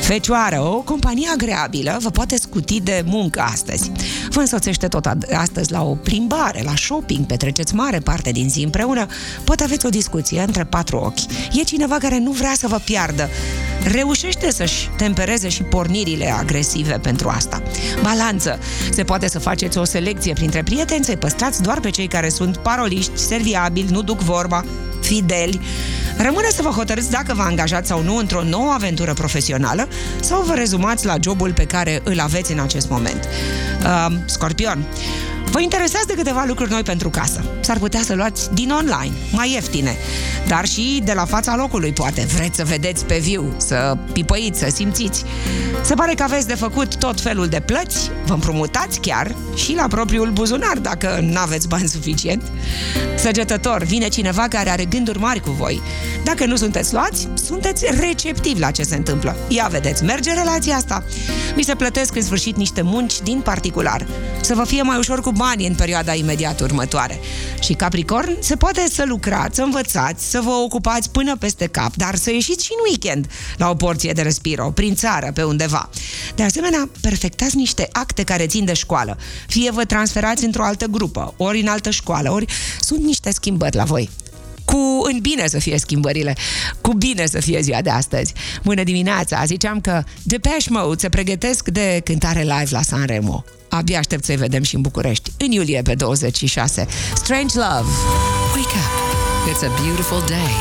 [0.00, 3.90] Fecioară, o companie agreabilă vă poate scuti de muncă astăzi.
[4.36, 9.06] Vă însoțește tot astăzi la o plimbare, la shopping, petreceți mare parte din zi împreună,
[9.44, 11.20] poate aveți o discuție între patru ochi.
[11.52, 13.28] E cineva care nu vrea să vă piardă.
[13.92, 17.62] Reușește să-și tempereze și pornirile agresive pentru asta.
[18.02, 18.58] Balanță.
[18.92, 22.56] Se poate să faceți o selecție printre prieteni, să-i păstrați doar pe cei care sunt
[22.56, 24.64] paroliști, serviabili, nu duc vorba,
[25.00, 25.60] fideli.
[26.16, 29.88] Rămâne să vă hotărâți dacă vă angajați sau nu într-o nouă aventură profesională
[30.20, 33.28] sau vă rezumați la jobul pe care îl aveți în acest moment.
[33.82, 34.86] Uh, scorpion.
[35.56, 37.44] Vă interesează de câteva lucruri noi pentru casă.
[37.60, 39.96] S-ar putea să luați din online, mai ieftine,
[40.46, 42.26] dar și de la fața locului, poate.
[42.34, 45.24] Vreți să vedeți pe viu, să pipăiți, să simțiți.
[45.82, 49.86] Se pare că aveți de făcut tot felul de plăți, vă împrumutați chiar și la
[49.88, 52.42] propriul buzunar, dacă nu aveți bani suficient.
[53.18, 55.80] Săgetător, vine cineva care are gânduri mari cu voi.
[56.24, 59.36] Dacă nu sunteți luați, sunteți receptivi la ce se întâmplă.
[59.48, 61.04] Ia vedeți, merge relația asta.
[61.56, 64.06] Mi se plătesc în sfârșit niște munci din particular.
[64.40, 67.20] Să vă fie mai ușor cu bani în perioada imediat următoare.
[67.60, 72.14] Și Capricorn, se poate să lucrați, să învățați, să vă ocupați până peste cap, dar
[72.14, 75.90] să ieșiți și în weekend la o porție de respiro, prin țară, pe undeva.
[76.34, 79.18] De asemenea, perfectați niște acte care țin de școală.
[79.46, 82.46] Fie vă transferați într-o altă grupă, ori în altă școală, ori
[82.80, 84.10] sunt niște schimbări la voi
[84.66, 86.36] cu în bine să fie schimbările,
[86.80, 88.32] cu bine să fie ziua de astăzi.
[88.64, 89.44] Bună dimineața!
[89.44, 93.44] Ziceam că Depeche Mode se pregătesc de cântare live la Sanremo.
[93.68, 96.86] Abia aștept să-i vedem și în București, în iulie pe 26.
[97.14, 97.90] Strange Love.
[98.54, 99.06] Wake up.
[99.50, 100.54] It's a beautiful day.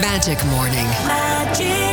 [0.00, 0.88] Magic Morning.
[1.06, 1.83] Magic FM.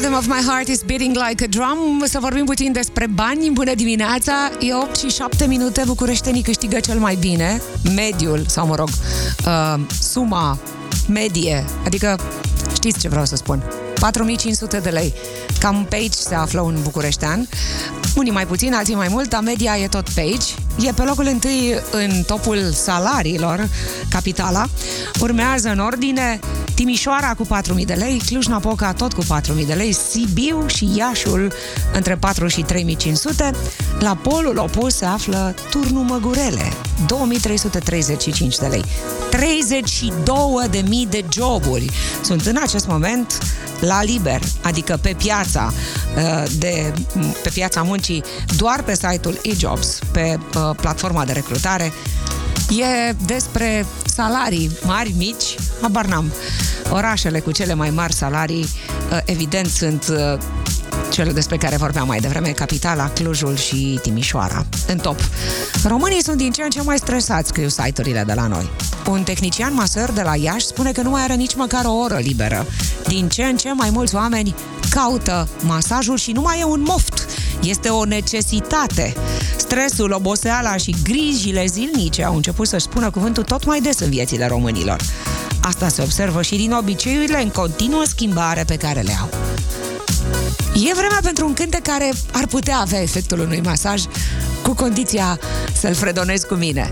[0.00, 2.02] Rhythm of my heart is beating like a drum.
[2.04, 3.50] Să vorbim puțin despre bani.
[3.50, 4.32] Bună dimineața!
[4.60, 5.82] E 8 și 7 minute.
[5.86, 7.62] Bucureștenii câștigă cel mai bine.
[7.94, 8.88] Mediul, sau mă rog,
[9.46, 10.58] uh, suma
[11.08, 12.20] medie, adică
[12.74, 13.62] știți ce vreau să spun.
[14.00, 15.14] 4500 de lei.
[15.58, 17.48] Cam pe aici se află un bucureștean.
[18.14, 20.54] Unii mai puțin, alții mai mult, dar media e tot pe aici.
[20.80, 23.68] E pe locul întâi în topul salariilor,
[24.08, 24.66] capitala.
[25.20, 26.40] Urmează în ordine
[26.74, 27.46] Timișoara cu
[27.78, 31.52] 4.000 de lei, Cluj-Napoca tot cu 4.000 de lei, Sibiu și Iașul
[31.92, 32.76] între 4 și 3.500.
[33.98, 36.72] La polul opus se află Turnul Măgurele,
[38.48, 38.84] 2.335 de lei.
[39.30, 41.90] 32.000 de joburi
[42.22, 43.38] sunt în acest moment
[43.90, 45.72] la liber, adică pe piața
[46.16, 46.92] uh, de,
[47.42, 48.24] pe piața muncii,
[48.56, 51.92] doar pe site-ul eJobs, pe uh, platforma de recrutare.
[52.68, 56.32] E despre salarii mari, mici, habar n-am.
[56.90, 58.68] Orașele cu cele mai mari salarii,
[59.12, 60.04] uh, evident, sunt
[61.10, 64.66] cele despre care vorbeam mai devreme, Capitala, Clujul și Timișoara.
[64.86, 65.20] În top.
[65.84, 68.70] Românii sunt din ce în ce mai stresați cu site-urile de la noi.
[69.06, 72.18] Un tehnician masăr de la Iași spune că nu mai are nici măcar o oră
[72.18, 72.66] liberă.
[73.06, 74.54] Din ce în ce mai mulți oameni
[74.90, 77.28] caută masajul și nu mai e un moft.
[77.62, 79.14] Este o necesitate.
[79.56, 84.46] Stresul, oboseala și grijile zilnice au început să-și spună cuvântul tot mai des în viețile
[84.46, 85.00] românilor.
[85.62, 89.28] Asta se observă și din obiceiurile în continuă schimbare pe care le au.
[90.74, 94.02] E vremea pentru un cântec care ar putea avea efectul unui masaj
[94.62, 95.38] cu condiția
[95.72, 96.90] să-l fredonezi cu mine.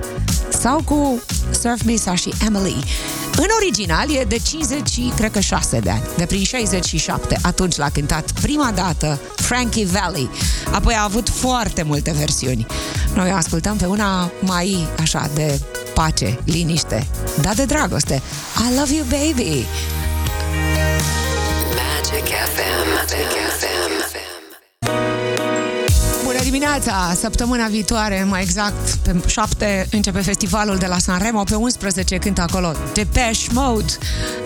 [0.60, 2.84] Sau cu Surf Misa și Emily.
[3.36, 7.38] În original e de 50 și cred că 6 de ani, de prin 67.
[7.42, 10.30] Atunci l-a cântat prima dată Frankie Valley.
[10.72, 12.66] Apoi a avut foarte multe versiuni.
[13.14, 15.60] Noi ascultăm pe una mai așa de
[15.94, 17.06] pace, liniște,
[17.40, 18.22] dar de dragoste.
[18.70, 19.64] I love you, baby!
[21.78, 22.88] Magic FM.
[22.94, 23.77] Magic FM.
[26.58, 27.14] Bună dimineața!
[27.14, 32.72] Săptămâna viitoare, mai exact, pe 7 începe festivalul de la Sanremo, pe 11 cântă acolo
[32.94, 33.92] Depeche Mode.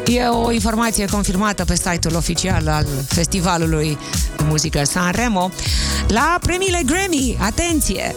[0.07, 3.99] E o informație confirmată pe site-ul oficial al festivalului
[4.37, 5.51] de muzică Sanremo.
[6.09, 8.15] La premiile Grammy, atenție!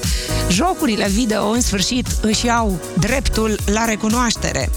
[0.49, 4.69] Jocurile video în sfârșit își iau dreptul la recunoaștere.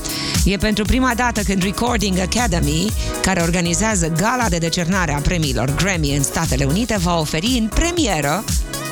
[0.45, 6.17] E pentru prima dată când Recording Academy, care organizează gala de decernare a premiilor Grammy
[6.17, 8.45] în Statele Unite, va oferi în premieră,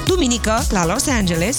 [0.07, 1.57] duminică, la Los Angeles,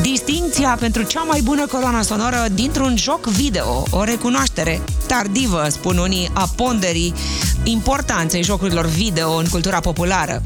[0.00, 6.30] distinția pentru cea mai bună coloană sonoră dintr-un joc video, o recunoaștere tardivă, spun unii,
[6.32, 7.14] a ponderii
[7.62, 10.42] importanței jocurilor video în cultura populară.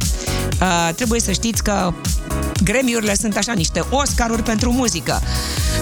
[0.60, 1.92] Uh, trebuie să știți că
[2.64, 5.20] Gremiurile sunt așa niște Oscaruri pentru muzică.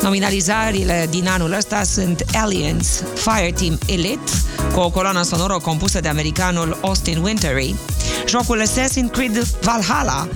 [0.03, 4.33] Nominalizările din anul ăsta sunt Aliens, Fireteam Elite,
[4.73, 7.75] cu o coloană sonoră compusă de americanul Austin Wintory,
[8.29, 10.29] jocul Assassin's Creed Valhalla,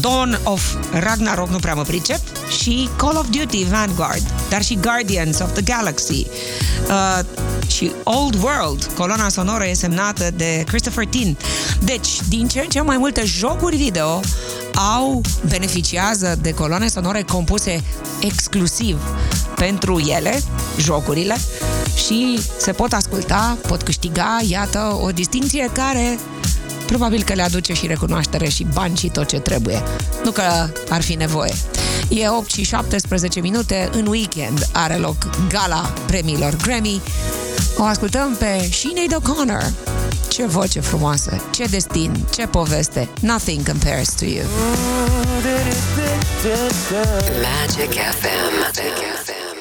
[0.00, 2.20] Dawn of Ragnarok, nu prea mă pricep,
[2.60, 6.26] și Call of Duty Vanguard, dar și Guardians of the Galaxy.
[6.88, 7.20] Uh,
[7.66, 11.36] și Old World, coloana sonoră e semnată de Christopher Tin.
[11.84, 14.20] Deci, din ce în ce mai multe jocuri video
[14.96, 17.82] au, beneficiază de coloane sonore compuse
[18.20, 18.98] exclusiv
[19.56, 20.42] pentru ele,
[20.78, 21.36] jocurile,
[22.06, 26.18] și se pot asculta, pot câștiga, iată, o distinție care
[26.86, 29.82] probabil că le aduce și recunoaștere și bani și tot ce trebuie.
[30.24, 30.42] Nu că
[30.88, 31.52] ar fi nevoie.
[32.08, 35.16] E 8 și 17 minute, în weekend are loc
[35.48, 37.00] gala premiilor Grammy.
[37.76, 39.72] O ascultăm pe Sinead O'Connor.
[40.28, 43.08] Ce voce frumoasă, ce destin, ce poveste.
[43.20, 44.44] Nothing compares to you.
[47.42, 48.52] Magic FM.
[48.60, 49.53] Magic FM.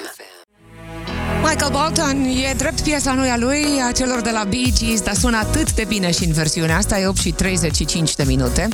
[1.49, 5.15] Michael Bolton e drept piesa noi a lui, a celor de la Bee Gees, dar
[5.15, 8.67] sună atât de bine și în versiunea asta, e 8 și 35 de minute.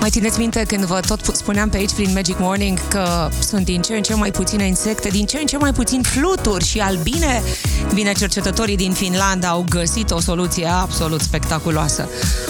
[0.00, 3.82] Mai țineți minte când vă tot spuneam pe aici prin Magic Morning că sunt din
[3.82, 7.42] ce în ce mai puține insecte, din ce în ce mai puțin fluturi și albine?
[7.94, 12.08] Bine, cercetătorii din Finlanda au găsit o soluție absolut spectaculoasă.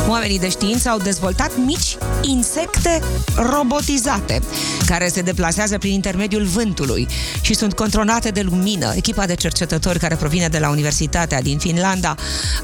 [0.09, 3.01] Oamenii de știință au dezvoltat mici insecte
[3.35, 4.41] robotizate,
[4.87, 7.09] care se deplasează prin intermediul vântului
[7.41, 8.93] și sunt controlate de lumină.
[8.97, 12.15] Echipa de cercetători cercetători care provine de la Universitatea din Finlanda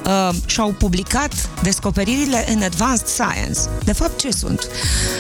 [0.05, 3.61] uh, și-au publicat descoperirile în Advanced Science.
[3.85, 4.69] De fapt, ce sunt?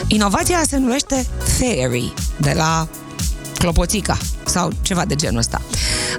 [0.06, 1.26] Inovația se numește
[1.58, 2.88] Theory, de la
[3.58, 5.62] clopoțica sau ceva de genul ăsta.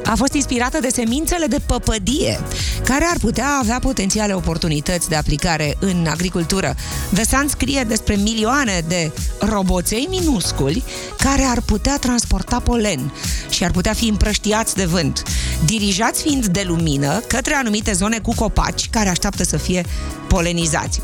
[0.05, 2.39] A fost inspirată de semințele de păpădie,
[2.83, 6.75] care ar putea avea potențiale oportunități de aplicare în agricultură.
[7.13, 10.83] The Sun scrie despre milioane de roboței minusculi
[11.17, 13.13] care ar putea transporta polen
[13.49, 15.23] și ar putea fi împrăștiați de vânt,
[15.65, 19.85] dirijați fiind de lumină către anumite zone cu copaci care așteaptă să fie
[20.27, 21.01] polenizați.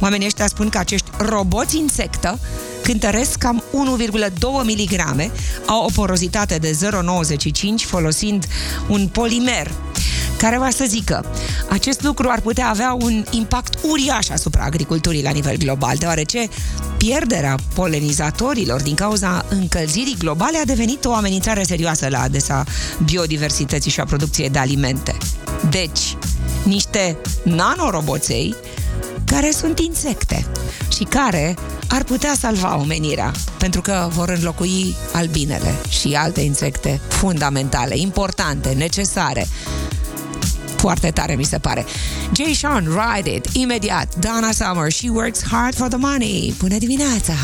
[0.00, 2.38] Oamenii ăștia spun că acești roboți insectă
[2.88, 5.30] cântăresc cam 1,2 mg,
[5.66, 8.46] au o porozitate de 0,95 folosind
[8.88, 9.70] un polimer
[10.36, 11.24] care va să zică
[11.68, 16.48] acest lucru ar putea avea un impact uriaș asupra agriculturii la nivel global, deoarece
[16.96, 22.64] pierderea polenizatorilor din cauza încălzirii globale a devenit o amenințare serioasă la adresa
[23.04, 25.16] biodiversității și a producției de alimente.
[25.70, 26.16] Deci,
[26.64, 28.54] niște nanoroboței
[29.24, 30.46] care sunt insecte
[30.96, 31.56] și care
[31.88, 39.46] ar putea salva omenirea, pentru că vor înlocui albinele și alte insecte fundamentale, importante, necesare.
[40.76, 41.84] Foarte tare, mi se pare.
[42.32, 44.14] Jay Sean, Ride It, imediat.
[44.14, 46.54] Donna Summer, She Works Hard for the Money.
[46.58, 47.34] Bună dimineața!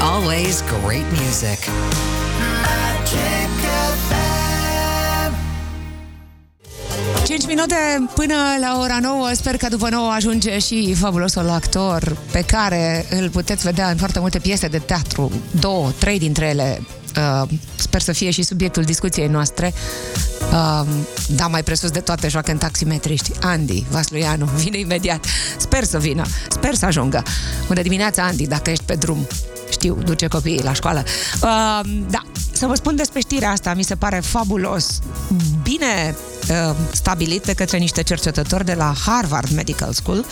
[0.00, 1.58] Always great music.
[7.30, 7.74] 5 minute
[8.14, 9.30] până la ora 9.
[9.32, 14.18] Sper că după 9 ajunge și fabulosul actor pe care îl puteți vedea în foarte
[14.18, 15.32] multe piese de teatru.
[15.60, 16.82] Două, trei dintre ele
[17.16, 19.72] uh, sper să fie și subiectul discuției noastre.
[20.52, 20.86] Uh,
[21.28, 23.30] da, mai presus de toate joacă în taximetriști.
[23.40, 25.24] Andy Vasluianu vine imediat.
[25.56, 26.24] Sper să vină.
[26.48, 27.22] Sper să ajungă.
[27.66, 29.26] Bună dimineața, Andy, dacă ești pe drum.
[29.70, 31.04] Știu, duce copiii la școală.
[31.42, 32.22] Uh, da,
[32.60, 34.98] să vă spun despre știrea asta, mi se pare fabulos.
[35.62, 36.16] Bine
[36.50, 40.24] uh, stabilit de către niște cercetători de la Harvard Medical School,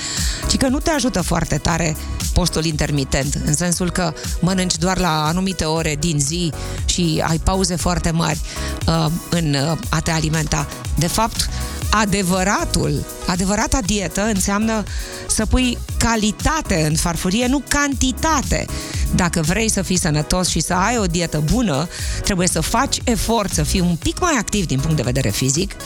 [0.49, 1.97] ci că nu te ajută foarte tare
[2.33, 6.53] postul intermitent, în sensul că mănânci doar la anumite ore din zi
[6.85, 8.41] și ai pauze foarte mari
[8.87, 10.69] uh, în uh, a te alimenta.
[10.99, 11.49] De fapt,
[11.91, 14.83] adevăratul, adevărata dietă înseamnă
[15.27, 18.67] să pui calitate în farfurie, nu cantitate.
[19.15, 21.89] Dacă vrei să fii sănătos și să ai o dietă bună,
[22.23, 25.77] trebuie să faci efort să fii un pic mai activ din punct de vedere fizic.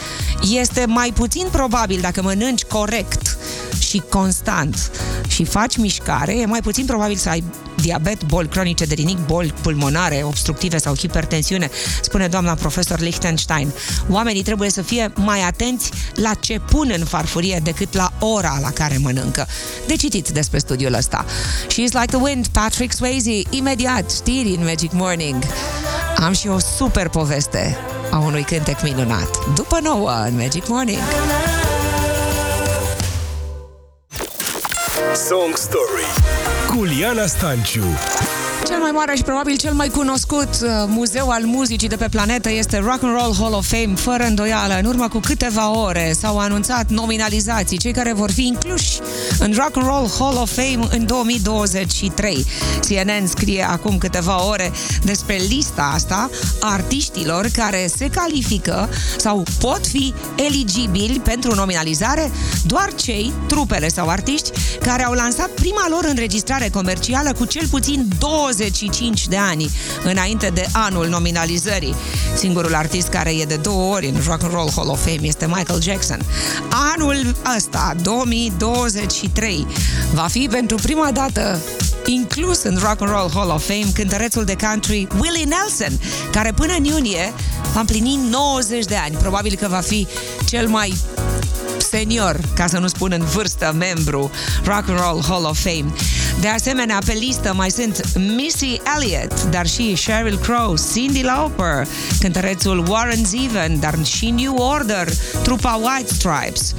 [0.50, 3.36] Este mai puțin probabil dacă mănânci corect
[3.92, 4.90] și constant
[5.28, 7.44] și faci mișcare, e mai puțin probabil să ai
[7.80, 11.70] diabet, boli cronice de rinic, boli pulmonare, obstructive sau hipertensiune,
[12.02, 13.72] spune doamna profesor Lichtenstein.
[14.08, 18.70] Oamenii trebuie să fie mai atenți la ce pun în farfurie decât la ora la
[18.70, 19.46] care mănâncă.
[19.86, 21.24] De citit despre studiul ăsta.
[21.66, 25.42] She's like the wind, Patrick Swayze, imediat, știri în Magic Morning.
[26.16, 27.76] Am și o super poveste
[28.10, 29.54] a unui cântec minunat.
[29.54, 30.98] După nouă în Magic Morning.
[35.14, 36.04] Song Story.
[36.68, 37.84] Cu Liana Stanciu
[38.72, 42.50] cel mai mare și probabil cel mai cunoscut uh, muzeu al muzicii de pe planetă
[42.50, 44.78] este Rock and Roll Hall of Fame, fără îndoială.
[44.78, 48.98] În urmă cu câteva ore s-au anunțat nominalizații, cei care vor fi incluși
[49.38, 52.46] în Rock and Roll Hall of Fame în 2023.
[52.80, 54.72] CNN scrie acum câteva ore
[55.04, 56.30] despre lista asta
[56.60, 62.30] a artiștilor care se califică sau pot fi eligibili pentru nominalizare
[62.66, 64.50] doar cei, trupele sau artiști,
[64.82, 69.70] care au lansat prima lor înregistrare comercială cu cel puțin 20 25 de ani
[70.04, 71.94] înainte de anul nominalizării.
[72.36, 75.46] Singurul artist care e de două ori în Rock and Roll Hall of Fame este
[75.46, 76.22] Michael Jackson.
[76.94, 79.66] Anul ăsta, 2023,
[80.14, 81.60] va fi pentru prima dată
[82.06, 86.00] inclus în Rock and Roll Hall of Fame cântărețul de country Willie Nelson,
[86.32, 87.32] care până în iunie
[87.72, 89.16] va împlini 90 de ani.
[89.16, 90.06] Probabil că va fi
[90.44, 90.94] cel mai
[91.92, 94.30] senior, ca să nu spun în vârstă, membru
[94.64, 95.92] Rock and Roll Hall of Fame.
[96.40, 101.86] De asemenea, pe listă mai sunt Missy Elliott, dar și Sheryl Crow, Cyndi Lauper,
[102.20, 105.08] cântărețul Warren Zevon, dar și New Order,
[105.42, 106.74] trupa White Stripes,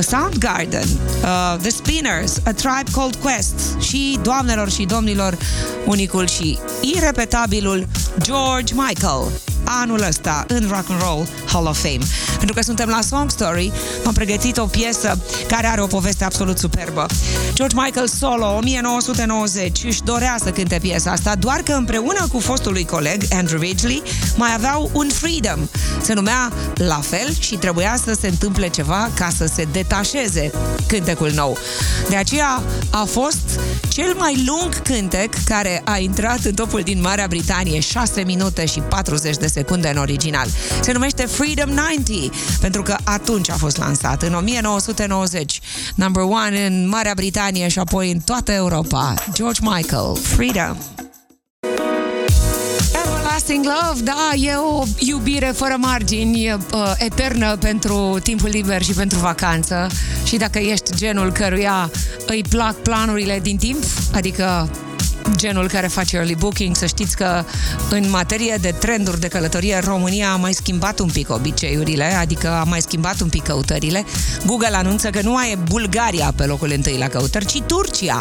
[0.00, 0.88] Soundgarden,
[1.22, 5.38] uh, The Spinners, A Tribe Called Quest și, doamnelor și domnilor,
[5.86, 7.86] unicul și irepetabilul
[8.20, 9.30] George Michael
[9.64, 12.04] anul ăsta în Rock and Roll Hall of Fame.
[12.36, 13.72] Pentru că suntem la Song Story,
[14.06, 17.06] am pregătit o piesă care are o poveste absolut superbă.
[17.52, 22.72] George Michael solo, 1990, își dorea să cânte piesa asta, doar că împreună cu fostul
[22.72, 24.02] lui coleg, Andrew Ridgely,
[24.36, 25.68] mai aveau un Freedom.
[26.02, 30.50] Se numea la fel și trebuia să se întâmple ceva ca să se detașeze
[30.86, 31.58] cântecul nou.
[32.08, 37.26] De aceea a fost cel mai lung cântec care a intrat în topul din Marea
[37.26, 40.46] Britanie, 6 minute și 40 de secunde în original.
[40.80, 45.60] Se numește Freedom 90, pentru că atunci a fost lansat, în 1990.
[45.94, 49.14] Number one în Marea Britanie și apoi în toată Europa.
[49.32, 50.76] George Michael, Freedom.
[53.04, 59.18] Everlasting Love, da, e o iubire fără margini, uh, eternă pentru timpul liber și pentru
[59.18, 59.86] vacanță.
[60.24, 61.90] Și dacă ești genul căruia
[62.26, 63.82] îi plac planurile din timp,
[64.14, 64.70] adică
[65.36, 67.44] genul care face early booking, să știți că
[67.90, 72.64] în materie de trenduri de călătorie, România a mai schimbat un pic obiceiurile, adică a
[72.64, 74.04] mai schimbat un pic căutările.
[74.46, 78.18] Google anunță că nu mai e Bulgaria pe locul întâi la căutări, ci Turcia,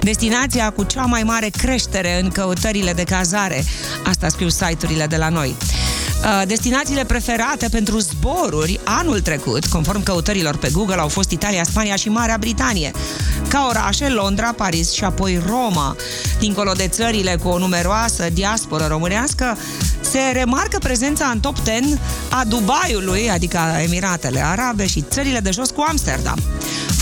[0.00, 3.64] destinația cu cea mai mare creștere în căutările de cazare.
[4.04, 5.54] Asta scriu site-urile de la noi.
[6.22, 11.96] Uh, destinațiile preferate pentru zboruri anul trecut, conform căutărilor pe Google, au fost Italia, Spania
[11.96, 12.90] și Marea Britanie.
[13.48, 15.96] Ca orașe, Londra, Paris și apoi Roma.
[16.38, 19.56] Dincolo de țările cu o numeroasă diasporă românească,
[20.00, 21.80] se remarcă prezența în top 10
[22.30, 26.38] a Dubaiului, adică Emiratele Arabe și țările de jos cu Amsterdam.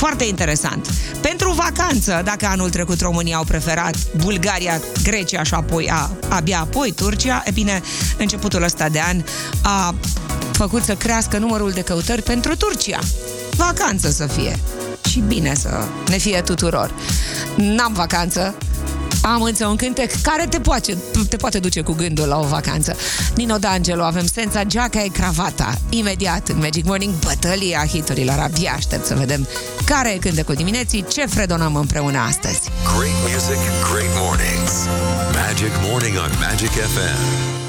[0.00, 0.90] Foarte interesant.
[1.20, 6.92] Pentru vacanță, dacă anul trecut România au preferat Bulgaria, Grecia și apoi a, abia apoi
[6.92, 7.82] Turcia, e bine,
[8.18, 9.22] începutul ăsta de an
[9.62, 9.94] a
[10.52, 12.98] făcut să crească numărul de căutări pentru Turcia.
[13.56, 14.58] Vacanță să fie.
[15.08, 16.94] Și bine să ne fie tuturor.
[17.56, 18.54] N-am vacanță,
[19.22, 20.96] am însă un cântec care te poate,
[21.28, 22.96] te poate duce cu gândul la o vacanță.
[23.34, 25.78] Nino D'Angelo, avem senza geaca e cravata.
[25.88, 28.38] Imediat în Magic Morning, bătălia hiturilor.
[28.38, 29.48] Abia aștept să vedem
[29.84, 32.60] care e cântecul dimineții, ce fredonăm împreună astăzi.
[32.96, 34.72] Great music, great mornings.
[35.32, 37.59] Magic Morning on Magic FM.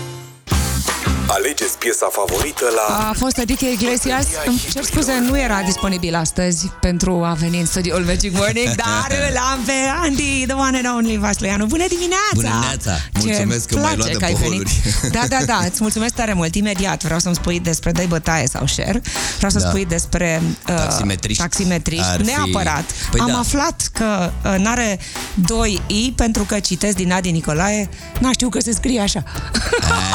[1.37, 3.07] Alegeți piesa favorită la...
[3.09, 4.25] A fost Enrique Iglesias.
[4.45, 9.07] Îmi cer scuze, nu era disponibil astăzi pentru a veni în studioul Magic Morning, dar
[9.29, 9.71] îl am pe
[10.01, 11.65] Andy, the one and only Vasluianu.
[11.65, 12.31] Bună dimineața!
[12.33, 12.91] Bună dimineața!
[13.13, 14.81] Mulțumesc Ce că m-ai place luat de că ai boluri.
[15.01, 15.11] venit.
[15.15, 16.55] Da, da, da, îți mulțumesc tare mult.
[16.55, 19.01] Imediat vreau să-mi spui despre dai bătaie sau share.
[19.37, 19.67] Vreau să Da.
[19.67, 21.41] spui despre uh, Taximetriști.
[21.41, 22.05] taximetriști.
[22.07, 22.83] Ar fi- Neapărat.
[23.11, 23.37] Păi am da.
[23.39, 24.99] aflat că uh, n-are
[25.45, 27.89] 2 i pentru că citesc din Adi Nicolae.
[28.19, 29.23] N-a știu că se scrie așa.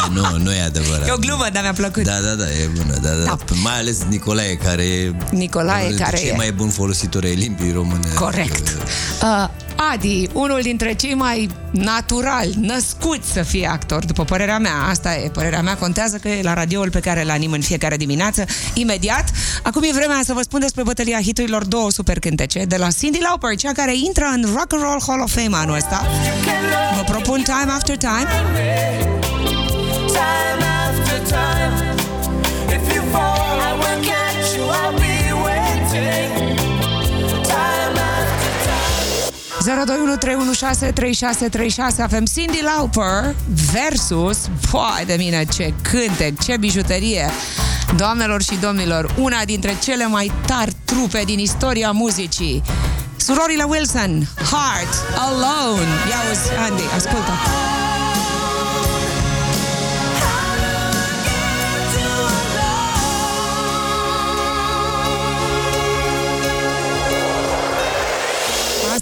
[0.03, 1.05] A, nu, nu e adevărat.
[1.07, 2.02] E o glumă, dar mi-a plăcut.
[2.02, 3.24] Da, da, da, e bună, da, da.
[3.24, 3.36] Da.
[3.62, 7.34] Mai ales Nicolae, care e Nicolae, unul dintre care cei e- mai buni folositori ai
[7.34, 8.09] limbii române.
[8.14, 8.68] Corect.
[9.22, 9.48] Uh,
[9.92, 15.28] Adi, unul dintre cei mai naturali, născuți să fie actor, după părerea mea, asta e
[15.28, 18.44] părerea mea, contează că e la radioul pe care îl anim în fiecare dimineață,
[18.74, 19.24] imediat.
[19.62, 23.18] Acum e vremea să vă spun despre bătălia hiturilor două super cântece, de la Cindy
[23.20, 26.07] Lauper, cea care intră în Rock and Roll Hall of Fame anul ăsta.
[26.96, 28.26] Vă propun Time After Time.
[30.07, 30.66] time
[31.33, 31.97] after time.
[32.68, 34.64] If you fall, I will catch you.
[34.64, 36.57] I'll be waiting.
[37.45, 39.87] Time after time.
[41.97, 43.35] 0213163636 avem Cindy Lauper
[43.72, 44.39] versus
[44.70, 47.31] Poai de mine, ce cântec, ce bijuterie
[47.97, 52.62] Doamnelor și domnilor, una dintre cele mai tari trupe din istoria muzicii
[53.16, 57.33] Surorile Wilson, Heart, Alone Ia uzi, Andy, ascultă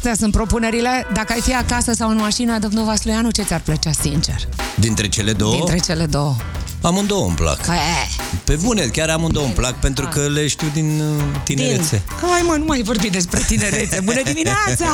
[0.05, 1.07] Astea sunt propunerile.
[1.13, 4.35] Dacă ai fi acasă sau în mașină, domnul Vasluianu, ce ți-ar plăcea, sincer?
[4.75, 6.35] Dintre cele două, Dintre cele două.
[6.83, 7.61] amândouă îmi plac.
[7.61, 12.03] Că e, Pe bune, chiar amândouă îmi plac pentru că le știu din uh, tinerețe.
[12.21, 12.29] Din.
[12.29, 14.01] Hai mă, nu mai vorbi despre tinerețe.
[14.05, 14.87] Bună dimineața!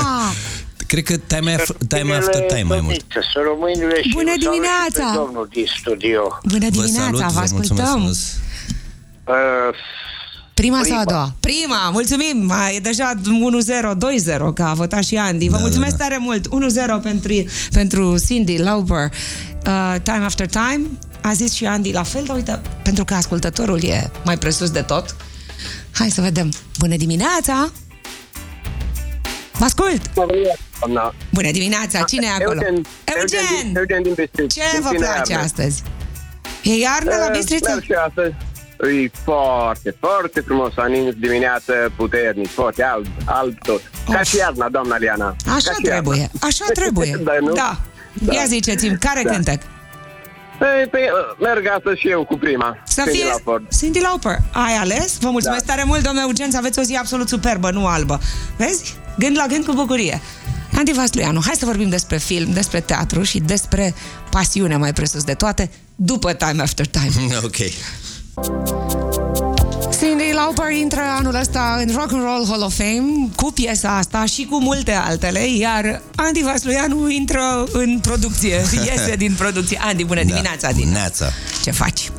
[0.90, 3.04] Cred că time, af- time after time mai mult.
[3.08, 5.04] Să românile și Bună vă salut dimineața!
[5.10, 6.38] și pe domnul din studio.
[6.42, 7.86] Bună Vă dimineața, salut, vă vă mulțumesc ascultăm.
[7.92, 8.18] frumos.
[9.24, 9.74] Uh,
[10.60, 11.04] Prima, sau a Prima.
[11.04, 11.32] doua?
[11.40, 12.44] Prima, mulțumim.
[12.46, 15.48] Mai E deja 1-0, 2-0, că a votat și Andy.
[15.48, 16.04] Vă Da, mulțumesc da, da.
[16.04, 16.46] tare mult.
[16.48, 17.32] 1-0 pentru,
[17.72, 19.04] pentru Cindy Lauper.
[19.66, 20.80] Uh, time after time.
[21.22, 24.80] A zis și Andy la fel, dar uite, pentru că ascultătorul e mai presus de
[24.80, 25.16] tot.
[25.92, 26.52] Hai să vedem.
[26.78, 27.70] Bună dimineața!
[29.52, 30.10] Vă ascult!
[30.80, 31.14] doamna.
[31.32, 32.02] Bună dimineața!
[32.02, 32.60] Cine e acolo?
[32.62, 34.60] Eugen, Eugen, din- Eugen din Bistrița.
[34.64, 35.44] Ce din vă Tine place Iarnă.
[35.46, 35.82] astăzi?
[36.62, 37.70] E iarnă la Uh, Bistrița?
[37.72, 38.34] merg și astăzi.
[39.04, 40.72] E foarte, foarte frumos.
[40.76, 43.80] A nins dimineață puternic, foarte alb, alb tot.
[44.10, 44.26] Ca Of.
[44.28, 45.36] și iarna, doamna Liana.
[45.46, 46.38] Așa Ca și trebuie, iarna.
[46.40, 47.20] așa trebuie.
[47.28, 47.52] da, nu?
[47.52, 47.78] Da.
[48.12, 48.32] Da.
[48.34, 49.30] Ia ziceți-mi, care Da.
[49.30, 49.62] cântec?
[50.58, 52.78] Păi, păi, uh, merg astăzi și eu cu prima.
[52.86, 53.62] Să Cindy fie Lauper.
[53.78, 54.36] Cindy Lauper.
[54.52, 55.16] Ai ales?
[55.20, 55.72] Vă mulțumesc Da.
[55.74, 58.20] tare mult, domnule Urgență, aveți o zi absolut superbă, nu albă.
[58.56, 58.96] Vezi?
[59.18, 60.20] Gând la gând cu bucurie.
[60.76, 63.94] Andy Vasluianu, hai să vorbim despre film, despre teatru și despre
[64.30, 67.10] pasiune mai presus de toate, după Time After Time.
[67.44, 67.56] Ok.
[69.98, 74.24] Cindy Lauper intră anul ăsta în Rock and Roll Hall of Fame cu piesa asta
[74.24, 78.54] și cu multe altele, iar Andy Vasluianu intră în producție,
[78.86, 79.78] iese din producție.
[79.82, 81.32] Andy, bună dimineața, din Neața.
[81.64, 82.10] Ce faci?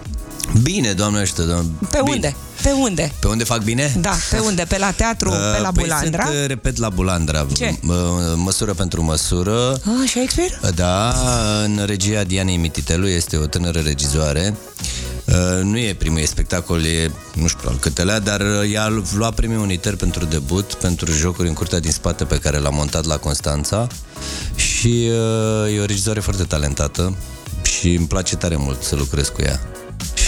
[0.62, 1.70] Bine, doamne ăștia, doamne.
[1.80, 2.14] Pe Bine.
[2.16, 2.36] unde?
[2.64, 3.12] Pe unde?
[3.20, 3.95] Pe unde fac bine?
[3.99, 4.66] Da, pe unde?
[4.68, 6.24] Pe la teatru, pe la Păi Bulandra?
[6.26, 7.45] sunt, uh, repet, la Bulandra.
[7.53, 7.70] Ce?
[7.72, 9.72] M- Măsură pentru măsură.
[9.72, 10.59] Ah, Shakespeare?
[10.76, 11.16] Da,
[11.64, 14.55] în regia Dianei Mititelu este o tânără regizoare.
[15.26, 19.03] Uh, Nu e primul ei spectacol, e nu știu al câtelea, dar uh, ea a
[19.16, 23.05] luat premiul uniter pentru debut, pentru jocuri în curtea din spate pe care l-a montat
[23.05, 23.88] la Constanța
[24.55, 25.09] și
[25.66, 27.16] uh, e o regizoare foarte talentată
[27.64, 29.59] și îmi place tare mult să lucrez cu ea.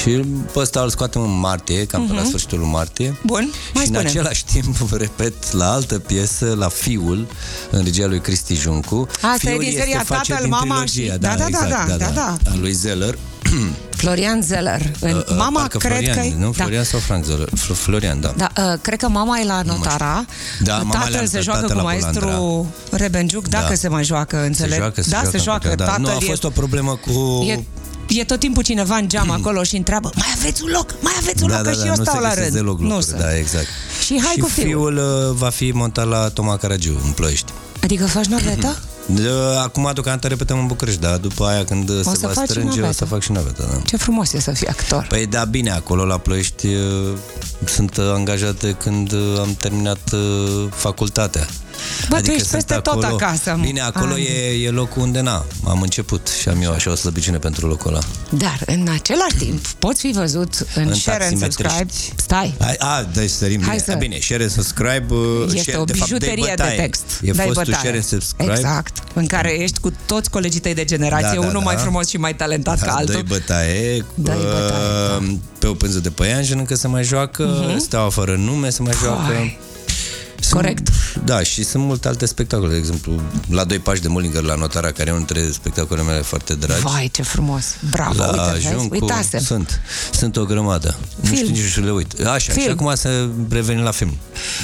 [0.04, 0.10] Și
[0.54, 3.18] pe ăsta îl scoatem în martie, cam pe la sfârșitul lui martie.
[3.26, 4.10] Bun, mai și în spune.
[4.10, 7.28] același timp, repet, la altă piesă, la Fiul,
[7.72, 9.08] în regia lui Cristi Juncu.
[9.16, 11.46] Asta e Fiul din este seria face Tatăl, din Mama trilogia, și- da, da, da,
[11.48, 12.36] exact, da, da, da.
[12.52, 13.18] A lui Zeller.
[14.04, 14.92] Florian Zeller.
[15.00, 16.36] În, Uh, mama, parcă cred Florian, că...
[16.38, 16.64] Nu, da.
[16.64, 17.50] Florian sau Frank Zeller?
[17.56, 18.34] Fl- Florian, da.
[18.38, 20.26] Da, uh, cred că mama e la Notara.
[20.64, 22.98] Da, mama Tatăl le-a se arătat joacă cu la maestru Bulandra.
[22.98, 23.76] Rebenjuc, dacă Da.
[23.76, 24.72] se mai joacă, înțeleg.
[24.74, 25.74] Se joacă, se da, joacă, se joacă.
[25.76, 25.86] da.
[25.86, 27.44] Tatăl Nu, a e- fost o problemă cu...
[27.48, 27.64] E,
[28.08, 30.96] e tot timpul cineva în geam acolo și întreabă Mai aveți un loc?
[31.02, 31.64] Mai aveți un da, loc?
[31.64, 32.56] da, că da, și eu nu stau se la găsesc rând.
[32.56, 33.16] deloc nu locuri, se.
[33.18, 33.68] da, exact.
[34.06, 34.68] Și hai cu fiul.
[34.68, 37.52] fiul uh, va fi montat la Toma Caragiu, în Ploiești.
[37.84, 38.78] Adică faci navetă?
[39.06, 39.30] De,
[39.62, 42.76] acum deocamdată repetăm în București, dar după aia când se să va faci strânge, o
[42.76, 42.94] navetă.
[42.94, 43.82] să fac și naveta, da.
[43.86, 45.06] Ce frumos e să fii actor.
[45.10, 47.12] Păi da, bine, acolo la Ploiești uh,
[47.66, 50.20] sunt uh, angajat de când uh, am terminat uh,
[50.70, 51.48] facultatea.
[52.10, 53.64] Bă, tu ești sunt peste tot acasă, mă.
[53.64, 54.24] Bine, acolo Ai.
[54.24, 57.92] e, e locul unde na, am început și am eu așa o slăbiciune pentru locul
[57.92, 58.00] ăla.
[58.30, 61.94] Dar, în același timp, poți fi văzut în, În share and taximetriști.
[61.98, 62.22] subscribe.
[62.22, 62.54] Stai.
[62.60, 63.84] Hai, a, deci sărim Hai bine.
[63.86, 65.06] să- Bine, share and subscribe.
[65.10, 66.78] uh, Este share, o de fapt, dai bijuterie de bătaie.
[66.78, 67.04] text.
[67.22, 67.78] E Dai fostul bătaie.
[67.84, 68.52] share and subscribe.
[68.52, 68.98] Exact.
[69.14, 71.60] În care ești cu toți colegii tăi de generație, Da, da, unul da.
[71.66, 73.14] mai frumos și mai talentat ca Da, altul.
[73.14, 77.78] dai bătaie, Dai bătaie, uh, pe o pânză de păianjen încă se mai joacă, uh-huh.
[77.78, 79.34] Steaua fără nume se mai joacă.
[80.52, 80.64] Mhm.
[80.64, 80.74] Hai.
[80.74, 80.90] Sunt- Corect.
[81.26, 84.92] Da, și sunt multe alte spectacole, de exemplu, la doi pași de Mullinger la Notara,
[84.92, 86.82] care e unul dintre spectacolele mele foarte dragi.
[86.82, 87.66] Vai, ce frumos.
[87.90, 88.68] Bravo, la uite, vezi?
[88.68, 89.40] Juncu, Uitasem.
[89.40, 89.82] sunt,
[90.14, 90.96] sunt o grămadă.
[91.22, 91.36] Nu Film.
[91.44, 92.20] știu nici și le uit.
[92.20, 92.66] Așa, Film.
[92.66, 94.18] și acum să revenim la film.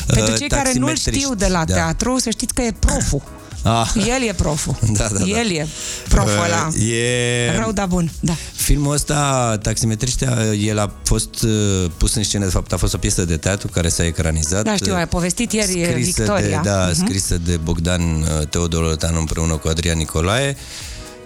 [0.08, 1.74] Pentru Uh, cei care nu-l taximetriști, știu de la da.
[1.74, 3.22] teatru, să știți că e proful.
[3.64, 3.92] Ah.
[3.96, 4.76] El e proful.
[4.98, 5.26] Da, da, da.
[5.26, 5.68] El e
[6.10, 6.70] proful Uh, ăla.
[6.94, 7.56] E...
[7.58, 8.12] Rău, dar bun.
[8.20, 8.34] Da.
[8.56, 11.52] Filmul ăsta, Taximetriștea, el a fost uh,
[11.98, 14.64] pus în scenă, de fapt a fost o piesă de teatru care s-a ecranizat.
[14.64, 16.62] Da, știu, ai povestit ieri scrisă Victoria.
[16.62, 17.06] De, da, Mhm.
[17.06, 20.58] scrisă de Bogdan uh, Teodor Olătan împreună cu Adrian Nicolae.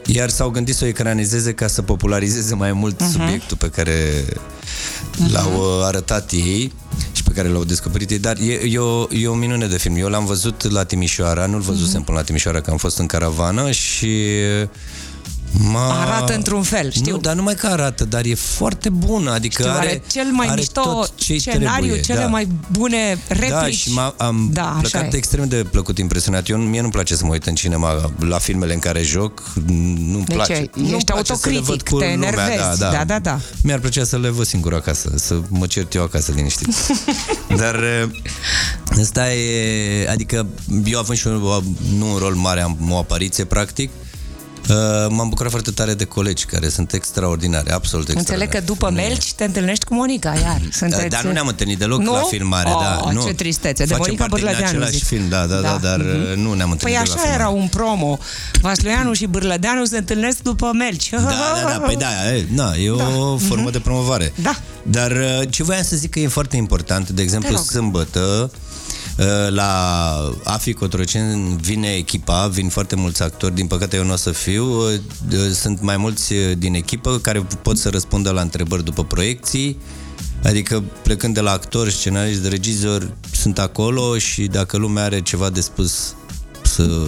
[0.05, 3.11] Iar s-au gândit să o ecranizeze ca să popularizeze mai mult Mhm.
[3.11, 4.25] subiectul pe care
[5.31, 6.73] l-au uh, arătat ei
[7.11, 8.19] și pe care l-au descoperit ei.
[8.19, 9.95] Dar e, e, o, e o minune de film.
[9.95, 12.03] Eu l-am văzut la Timișoara, nu-l văzusem Mhm.
[12.03, 14.27] până la Timișoara, că am fost în caravană și
[15.57, 16.01] M-a...
[16.01, 17.11] Arată într-un fel, știu.
[17.11, 20.47] Nu, dar numai că arată, dar e foarte bună, adică Știu, are, are cel mai
[20.47, 22.27] are mișto tot ce scenariu, trebuie, cele da.
[22.27, 23.49] mai bune replici.
[23.49, 25.17] Da, și m-a, am Da, așa plecat e.
[25.17, 26.49] extrem de plăcut impresionat.
[26.49, 30.25] Eu, mie nu-mi place să mă uit în cinema la filmele în care joc, nu-mi
[30.25, 30.53] De place.
[30.53, 30.69] ce?
[30.75, 32.79] Nu-mi Ești place să le văd autocritic, cu te lumea, enervezi.
[32.79, 32.91] Da, da.
[32.91, 33.39] Da, da, da.
[33.63, 36.67] Mi-ar plăcea să le văd singur acasă, să mă cert eu acasă liniștit.
[37.61, 38.09] Dar eh,
[38.99, 40.47] ăsta e, adică
[40.85, 41.63] eu având și un,
[41.97, 44.02] nu un rol mare, am o apariție practic, Uh,
[45.09, 48.43] m-am bucurat foarte tare de colegi care sunt extraordinare, absolut extraordinare.
[48.43, 50.61] Înțeleg că după Melci te întâlneți cu Monica, iar.
[50.71, 51.07] Sunteți...
[51.07, 52.11] Dar nu ne-am întâlnit deloc nu?
[52.13, 53.11] la filmare, oh, da.
[53.11, 53.23] Nu.
[53.25, 53.83] ce tristețe.
[53.85, 55.03] De Facem Monica parte din Bârlădeanu, același zic.
[55.07, 56.39] film, da, da, da, dar Mhm.
[56.41, 57.33] nu ne-am întâlnit Păi de la așa filmare.
[57.33, 58.17] era un promo.
[58.61, 61.09] Vasluianu și Bârlădeanu se întâlnesc după Melci.
[61.09, 63.07] Da, da, da, păi da, e, na, e Da.
[63.17, 64.33] o formă de promovare.
[64.41, 64.55] Da.
[64.83, 67.65] Dar uh, ce voiam să zic că e foarte important, de exemplu, Te rog.
[67.65, 68.59] sâmbătă, uh,
[69.49, 74.31] la AFI Cotroceni vine echipa, vin foarte mulți actori, din păcate eu nu o să
[74.31, 74.99] fiu, uh,
[75.31, 79.77] uh, sunt mai mulți uh, din echipă care pot să răspundă la întrebări după proiecții,
[80.43, 85.49] adică plecând de la actori, scenariști, de regizori, sunt acolo și dacă lumea are ceva
[85.49, 86.15] de spus
[86.61, 87.07] să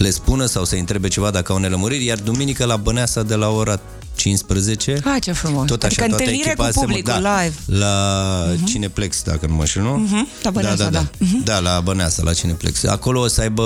[0.00, 3.48] le spună sau să întrebe ceva dacă au nelămuriri, iar duminică la Băneasa de la
[3.48, 3.80] ora
[4.14, 5.66] 15 Hai, ce frumos.
[5.66, 7.54] tot așa, adică toată întâlnire echipa cu se mă- publicul da, live.
[7.66, 10.06] La Cineplex, dacă nu mă știu, nu?
[10.42, 11.06] La Băneasa, da, da, da.
[11.18, 11.26] da.
[11.44, 12.84] Da, la Băneasa, la Cineplex.
[12.84, 13.64] Acolo o să aibă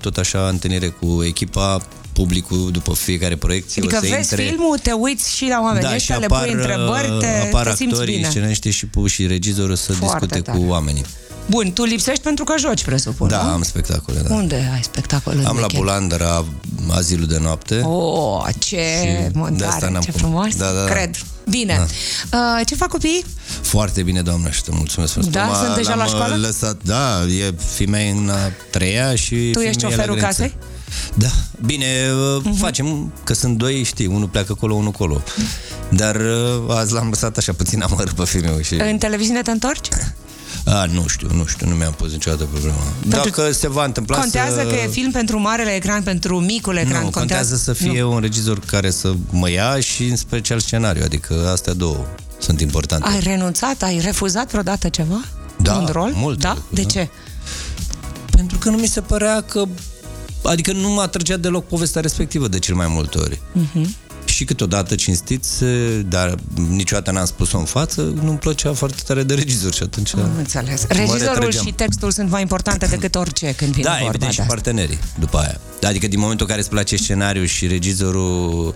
[0.00, 3.82] tot așa întâlnire cu echipa, publicul după fiecare proiecție.
[3.82, 4.42] Adică o să vezi intre...
[4.48, 7.66] filmul, te uiți și la oameni da, și ăștia, le apar, pui întrebări, te, apar
[7.68, 8.28] te simți actorii, bine.
[8.28, 10.58] scenariștii și, pu- și regizorul să Foarte discute tare.
[10.58, 11.04] cu oamenii.
[11.46, 13.48] Bun, tu lipsești pentru că joci, presupun, Da, nu?
[13.50, 14.34] am spectacole, da.
[14.34, 15.82] Unde ai spectacol în Am la weekend?
[15.82, 16.44] Bulandra
[16.90, 17.80] azilul de noapte.
[17.84, 20.20] Oh, ce Și de montare, asta n-am ce cum.
[20.20, 20.56] frumos.
[20.56, 20.92] Da, da, da.
[20.92, 21.14] Cred.
[21.50, 21.86] Bine.
[22.32, 23.24] Uh, ce fac copiii?
[23.60, 25.30] Foarte bine, doamnă, și te mulțumesc frumos.
[25.30, 25.44] Da?
[25.44, 26.36] M-a- Sunt deja la l-am, școală?
[26.36, 28.36] Lăsat, da, e fimea în a
[28.70, 30.42] treia și Tu fiul ești meu e la șoferul grădiniță.
[30.42, 30.56] casei?
[31.14, 31.28] Da,
[31.66, 32.58] bine, uh-huh.
[32.58, 35.22] facem, că sunt doi, știi, unul pleacă acolo, unul acolo.
[35.88, 38.74] Dar uh, azi l-am lăsat așa puțin amăr pe fiul meu și...
[38.74, 39.88] În televiziune te întorci?
[40.64, 42.76] A, nu știu, nu știu, nu mi-am pus niciodată problema.
[43.06, 44.62] Dacă se va întâmpla Contează să...
[44.66, 47.02] că e film pentru marele ecran, pentru micul ecran.
[47.02, 48.12] Nu, contează să fie Nu.
[48.12, 52.04] un regizor care să mă ia și în special scenariu, adică astea două
[52.38, 53.08] sunt importante.
[53.08, 53.82] Ai renunțat?
[53.82, 55.20] Ai refuzat vreodată ceva?
[55.56, 56.10] Da, Un rol?
[56.14, 56.48] multe Da?
[56.54, 56.88] lucruri, De da.
[56.88, 57.08] ce?
[58.30, 59.64] Pentru că nu mi se părea că...
[60.44, 63.40] Adică nu m-a atrăgea deloc povestea respectivă de cel mai multe ori.
[63.52, 63.94] Mhm.
[64.32, 65.64] Și câteodată cinstiți,
[66.08, 66.34] dar
[66.68, 70.14] niciodată n-am spus-o în față, nu-mi plăcea foarte tare de regizor și atunci...
[70.14, 70.80] Am înțeles.
[70.80, 71.64] mă Regizorul retrăgeam.
[71.66, 74.52] și textul sunt mai importante decât orice când vine Da, vorba evident de și asta.
[74.54, 75.60] partenerii după aia.
[75.82, 78.74] Adică din momentul în care îți place scenariul și regizorul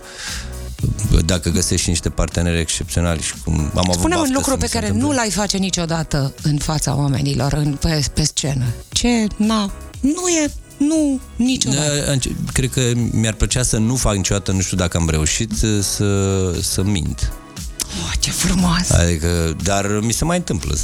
[1.25, 4.61] dacă găsești niște parteneri excepționali și cum am avut Spune un baftă lucru să mi
[4.61, 5.09] pe se care întâmple.
[5.09, 8.65] nu l-ai face niciodată în fața oamenilor, în, pe, pe scenă.
[8.89, 9.27] Ce?
[9.37, 12.03] Na, nu e, nu, niciodată.
[12.05, 15.51] Da, înce- Cred că mi-ar plăcea să nu fac niciodată, nu știu dacă am reușit,
[15.81, 17.33] să, să mint.
[17.87, 18.89] Oh, ce frumos!
[18.91, 20.75] Adică, dar mi se mai întâmplă.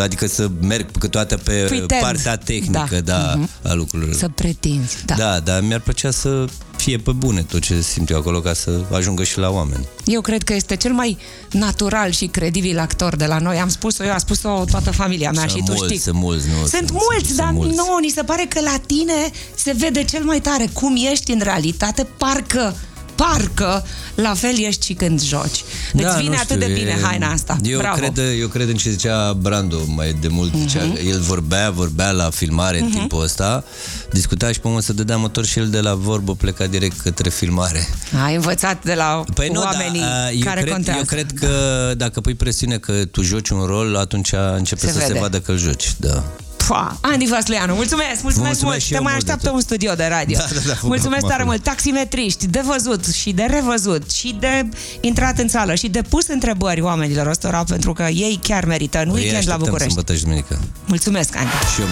[0.00, 2.00] Adică să merg câteodată pe Pretend.
[2.00, 3.16] partea tehnică Da.
[3.16, 3.34] da.
[3.36, 3.48] Mhm.
[3.62, 4.14] a lucrurilor.
[4.14, 5.14] Să pretinzi, da.
[5.14, 6.44] Da, dar mi-ar plăcea să
[6.76, 9.86] fie pe bune tot ce simt eu acolo ca să ajungă și la oameni.
[10.04, 11.18] Eu cred că este cel mai
[11.50, 13.58] natural și credibil actor de la noi.
[13.58, 15.98] Am spus-o eu, a spus-o toată familia mea Sunt și tu mulți, știi.
[15.98, 17.76] sunt mulți, nu, Sunt, sunt- mulți, sunt dar mulți.
[17.76, 21.40] nouă ni se pare că la tine se vede cel mai tare cum ești în
[21.42, 22.76] realitate, parcă
[23.22, 25.64] parcă la fel ești și când joci.
[25.92, 27.56] Îți Da, vine nu atât de știu, bine e- haina asta.
[27.62, 27.96] Eu Bravo.
[28.00, 28.12] Mhm.
[28.12, 30.54] cred, eu cred în ce zicea Brando mai de mult.
[30.56, 33.64] Zicea, el vorbea, vorbea la filmare în timpul ăsta,
[34.12, 37.30] discuta și pe moment să dădea motor și el de la vorbă pleca direct către
[37.30, 37.88] filmare.
[38.24, 40.98] Ai învățat de la Păi nu, oamenii da, eu care cred, contează.
[40.98, 41.48] Eu cred că
[41.96, 45.12] dacă pui presiune că tu joci un rol, atunci începe Se să vede.
[45.12, 45.92] se vadă că îl joci.
[45.96, 46.24] Da.
[46.72, 48.80] Pua, Andy Vasleanu, mulțumesc, mulțumesc, mulțumesc mult.
[48.80, 49.54] și Te eu mai mult de așteaptă tot.
[49.54, 50.38] un studio de radio.
[50.38, 51.46] Da, da, da, vă mulțumesc mă tare aflu.
[51.52, 51.62] mult.
[51.62, 54.68] Taximetriști, de văzut și de revăzut și de
[55.00, 59.08] intrat în sală și de pus întrebări oamenilor ăstora pentru că ei chiar merită în
[59.08, 59.92] Îi weekend la așteptăm București.
[59.92, 60.58] sâmbătă și duminică.
[60.86, 61.50] Mulțumesc, Andy.
[61.74, 61.86] Și eu.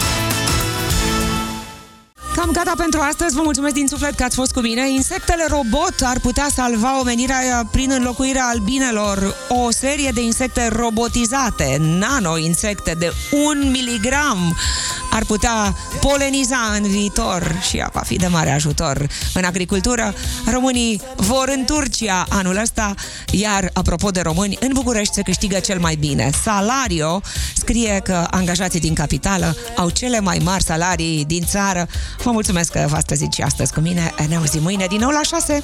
[2.40, 4.90] Cam gata pentru astăzi, vă mulțumesc din suflet că ați fost cu mine.
[4.90, 9.36] Insectele robot ar putea salva omenirea prin înlocuirea albinelor.
[9.48, 14.56] O serie de insecte robotizate, nano-insecte de un miligram
[15.10, 20.14] ar putea poleniza în viitor și va fi de mare ajutor în agricultură.
[20.50, 22.94] Românii vor în Turcia anul ăsta,
[23.30, 26.30] iar apropo de români, în București se câștigă cel mai bine.
[26.42, 27.20] Salario
[27.54, 31.88] scrie că angajații din capitală au cele mai mari salarii din țară.
[32.30, 34.14] Vă mulțumesc că v-ați trezit și astăzi cu mine.
[34.28, 35.62] Ne auzim mâine din nou la 6.